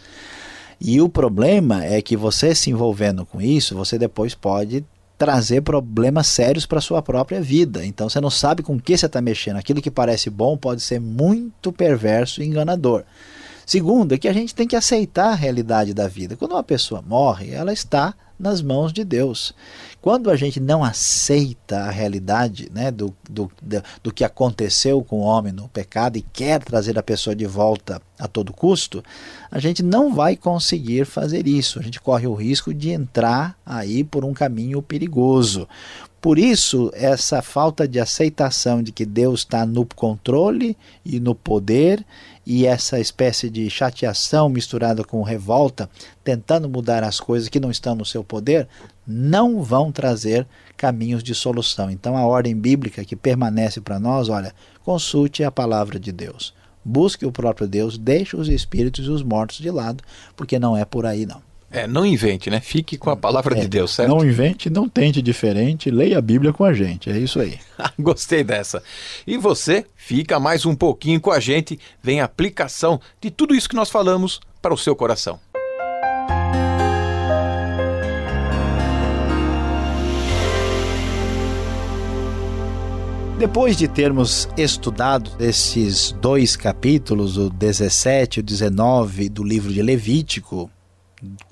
E 0.81 1.01
o 1.01 1.09
problema 1.09 1.85
é 1.85 2.01
que 2.01 2.17
você 2.17 2.55
se 2.55 2.71
envolvendo 2.71 3.27
com 3.27 3.43
isso, 3.43 3.75
você 3.75 3.99
depois 3.99 4.33
pode 4.33 4.85
trazer 5.18 5.62
problemas 5.62 6.26
sérios 6.26 6.66
para 6.66 6.81
sua 6.81 7.00
própria 7.00 7.40
vida. 7.40 7.85
Então 7.85 8.09
você 8.09 8.20
não 8.20 8.31
sabe 8.31 8.62
com 8.62 8.79
que 8.79 8.96
você 8.96 9.07
está 9.07 9.20
mexendo. 9.20 9.57
Aquilo 9.57 9.81
que 9.81 9.90
parece 9.90 10.29
bom 10.29 10.57
pode 10.57 10.83
ser 10.83 11.00
muito 11.00 11.72
perverso 11.72 12.42
e 12.42 12.46
enganador. 12.46 13.05
Segundo, 13.64 14.12
é 14.12 14.18
que 14.18 14.29
a 14.29 14.33
gente 14.33 14.55
tem 14.55 14.68
que 14.68 14.76
aceitar 14.76 15.31
a 15.31 15.35
realidade 15.35 15.92
da 15.92 16.07
vida. 16.07 16.37
Quando 16.37 16.52
uma 16.52 16.62
pessoa 16.62 17.02
morre, 17.02 17.50
ela 17.50 17.72
está 17.72 18.14
nas 18.38 18.62
mãos 18.62 18.92
de 18.92 19.05
Deus. 19.05 19.55
Quando 20.01 20.31
a 20.31 20.37
gente 20.37 20.61
não 20.61 20.85
aceita 20.85 21.79
a 21.81 21.90
realidade 21.90 22.70
né, 22.72 22.90
do, 22.90 23.14
do, 23.29 23.51
do, 23.61 23.83
do, 24.05 24.12
que 24.12 24.22
aconteceu 24.22 25.03
com 25.03 25.20
o 25.20 25.25
homem 25.25 25.53
no 25.53 25.68
pecado 25.68 26.16
e 26.16 26.22
quer 26.22 26.62
trazer 26.62 26.99
a 26.99 27.03
pessoa 27.03 27.35
de 27.35 27.46
volta 27.46 28.01
a 28.18 28.29
todo 28.29 28.53
custo, 28.53 29.03
a 29.51 29.59
gente 29.59 29.83
não 29.83 30.14
vai 30.14 30.37
conseguir 30.37 31.07
fazer 31.07 31.49
isso. 31.49 31.81
A 31.81 31.83
gente 31.83 32.01
corre 32.01 32.27
o 32.27 32.35
risco 32.35 32.72
de 32.72 32.90
entrar 32.90 33.59
aí 33.66 34.05
por 34.05 34.25
um 34.25 34.33
caminho 34.33 34.81
perigoso. 34.81 35.66
Por 36.20 36.38
isso, 36.38 36.90
essa 36.94 37.40
falta 37.42 37.87
de 37.87 38.01
aceitação 38.01 38.83
de 38.83 38.90
que 38.90 39.05
Deus 39.05 39.40
está 39.40 39.64
no 39.64 39.87
controle 39.87 40.77
e 41.05 41.20
no 41.20 41.35
poder 41.35 42.05
e 42.46 42.64
essa 42.64 43.00
espécie 43.00 43.50
de 43.50 43.68
chateação 43.68 44.48
misturada 44.48 45.02
com 45.02 45.20
revolta, 45.22 45.90
tentando 46.22 46.68
mudar 46.68 47.02
as 47.02 47.18
coisas 47.18 47.48
que 47.48 47.59
não 47.59 47.72
estão 47.72 47.96
no 47.96 48.04
seu 48.04 48.22
poder, 48.22 48.68
não 49.04 49.62
vão 49.62 49.90
trazer 49.90 50.46
caminhos 50.76 51.24
de 51.24 51.35
solução. 51.35 51.90
Então, 51.90 52.16
a 52.16 52.24
ordem 52.24 52.56
bíblica 52.56 53.04
que 53.04 53.16
permanece 53.16 53.80
para 53.80 53.98
nós, 53.98 54.28
olha, 54.28 54.54
consulte 54.85 55.42
a 55.42 55.50
palavra 55.50 55.98
de 55.98 56.12
Deus. 56.12 56.54
Busque 56.85 57.26
o 57.26 57.32
próprio 57.32 57.66
Deus, 57.66 57.98
deixe 57.98 58.37
os 58.37 58.48
espíritos 58.48 59.06
e 59.06 59.11
os 59.11 59.24
mortos 59.24 59.59
de 59.59 59.70
lado, 59.70 60.04
porque 60.37 60.56
não 60.56 60.76
é 60.76 60.85
por 60.85 61.04
aí 61.04 61.26
não. 61.26 61.42
É, 61.70 61.87
não 61.87 62.07
invente, 62.07 62.48
né? 62.48 62.61
Fique 62.61 62.96
com 62.96 63.11
a 63.11 63.16
palavra 63.16 63.57
é, 63.59 63.61
de 63.61 63.68
Deus, 63.68 63.94
certo? 63.94 64.09
Não 64.09 64.24
invente, 64.24 64.70
não 64.70 64.88
tente 64.88 65.20
diferente, 65.20 65.90
leia 65.90 66.18
a 66.18 66.22
Bíblia 66.22 66.52
com 66.52 66.64
a 66.64 66.72
gente, 66.72 67.11
é 67.11 67.18
isso 67.18 67.40
aí. 67.40 67.59
Gostei 67.98 68.44
dessa. 68.44 68.83
E 69.26 69.37
você 69.37 69.85
fica 69.96 70.38
mais 70.38 70.64
um 70.64 70.74
pouquinho 70.74 71.20
com 71.20 71.33
a 71.33 71.40
gente, 71.40 71.79
vem 72.02 72.20
a 72.20 72.24
aplicação 72.24 73.00
de 73.20 73.31
tudo 73.31 73.55
isso 73.55 73.68
que 73.68 73.76
nós 73.76 73.90
falamos 73.90 74.40
para 74.62 74.72
o 74.72 74.79
seu 74.79 74.94
coração. 74.94 75.40
Depois 83.38 83.76
de 83.76 83.87
termos 83.87 84.48
estudado 84.57 85.31
esses 85.38 86.11
dois 86.11 86.57
capítulos, 86.57 87.37
o 87.37 87.50
17 87.50 88.38
e 88.38 88.40
o 88.40 88.42
19 88.42 89.29
do 89.29 89.44
livro 89.44 89.70
de 89.70 89.83
Levítico, 89.83 90.70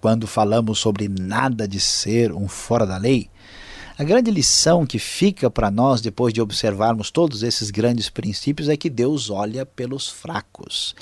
quando 0.00 0.26
falamos 0.26 0.78
sobre 0.78 1.08
nada 1.08 1.66
de 1.66 1.80
ser 1.80 2.32
um 2.32 2.48
fora 2.48 2.86
da 2.86 2.96
lei, 2.96 3.30
a 3.96 4.02
grande 4.02 4.28
lição 4.28 4.84
que 4.84 4.98
fica 4.98 5.48
para 5.48 5.70
nós 5.70 6.00
depois 6.00 6.34
de 6.34 6.40
observarmos 6.40 7.12
todos 7.12 7.44
esses 7.44 7.70
grandes 7.70 8.10
princípios 8.10 8.68
é 8.68 8.76
que 8.76 8.90
Deus 8.90 9.30
olha 9.30 9.64
pelos 9.64 10.08
fracos. 10.08 10.96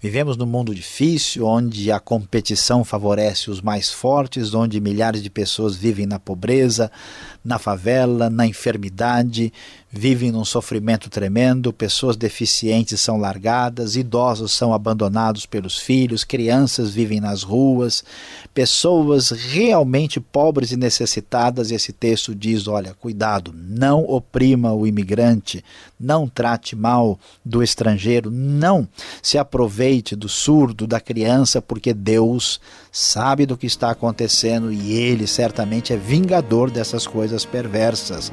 Vivemos 0.00 0.36
num 0.36 0.46
mundo 0.46 0.74
difícil, 0.74 1.44
onde 1.44 1.92
a 1.92 2.00
competição 2.00 2.84
favorece 2.84 3.50
os 3.50 3.60
mais 3.60 3.90
fortes, 3.90 4.54
onde 4.54 4.80
milhares 4.80 5.22
de 5.22 5.28
pessoas 5.28 5.76
vivem 5.76 6.06
na 6.06 6.18
pobreza, 6.18 6.90
na 7.44 7.58
favela, 7.58 8.30
na 8.30 8.46
enfermidade, 8.46 9.52
vivem 9.90 10.30
num 10.30 10.44
sofrimento 10.44 11.08
tremendo, 11.08 11.72
pessoas 11.72 12.16
deficientes 12.16 13.00
são 13.00 13.16
largadas, 13.16 13.96
idosos 13.96 14.52
são 14.52 14.74
abandonados 14.74 15.46
pelos 15.46 15.78
filhos, 15.78 16.24
crianças 16.24 16.90
vivem 16.90 17.20
nas 17.20 17.42
ruas, 17.42 18.04
pessoas 18.52 19.30
realmente 19.30 20.20
pobres 20.20 20.72
e 20.72 20.76
necessitadas. 20.76 21.70
Esse 21.70 21.92
texto 21.92 22.34
diz: 22.34 22.68
olha, 22.68 22.94
cuidado, 22.94 23.54
não 23.56 24.04
oprima 24.04 24.74
o 24.74 24.86
imigrante, 24.86 25.64
não 25.98 26.28
trate 26.28 26.76
mal 26.76 27.18
do 27.42 27.62
estrangeiro, 27.62 28.30
não 28.30 28.86
se 29.22 29.38
aproveite 29.38 30.14
do 30.14 30.28
surdo, 30.28 30.86
da 30.86 31.00
criança, 31.00 31.62
porque 31.62 31.94
Deus 31.94 32.60
sabe 32.92 33.46
do 33.46 33.56
que 33.56 33.66
está 33.66 33.90
acontecendo 33.90 34.70
e 34.70 34.92
ele 34.92 35.26
certamente 35.26 35.92
é 35.92 35.96
vingador 35.96 36.70
dessas 36.70 37.06
coisas 37.06 37.44
perversas. 37.44 38.30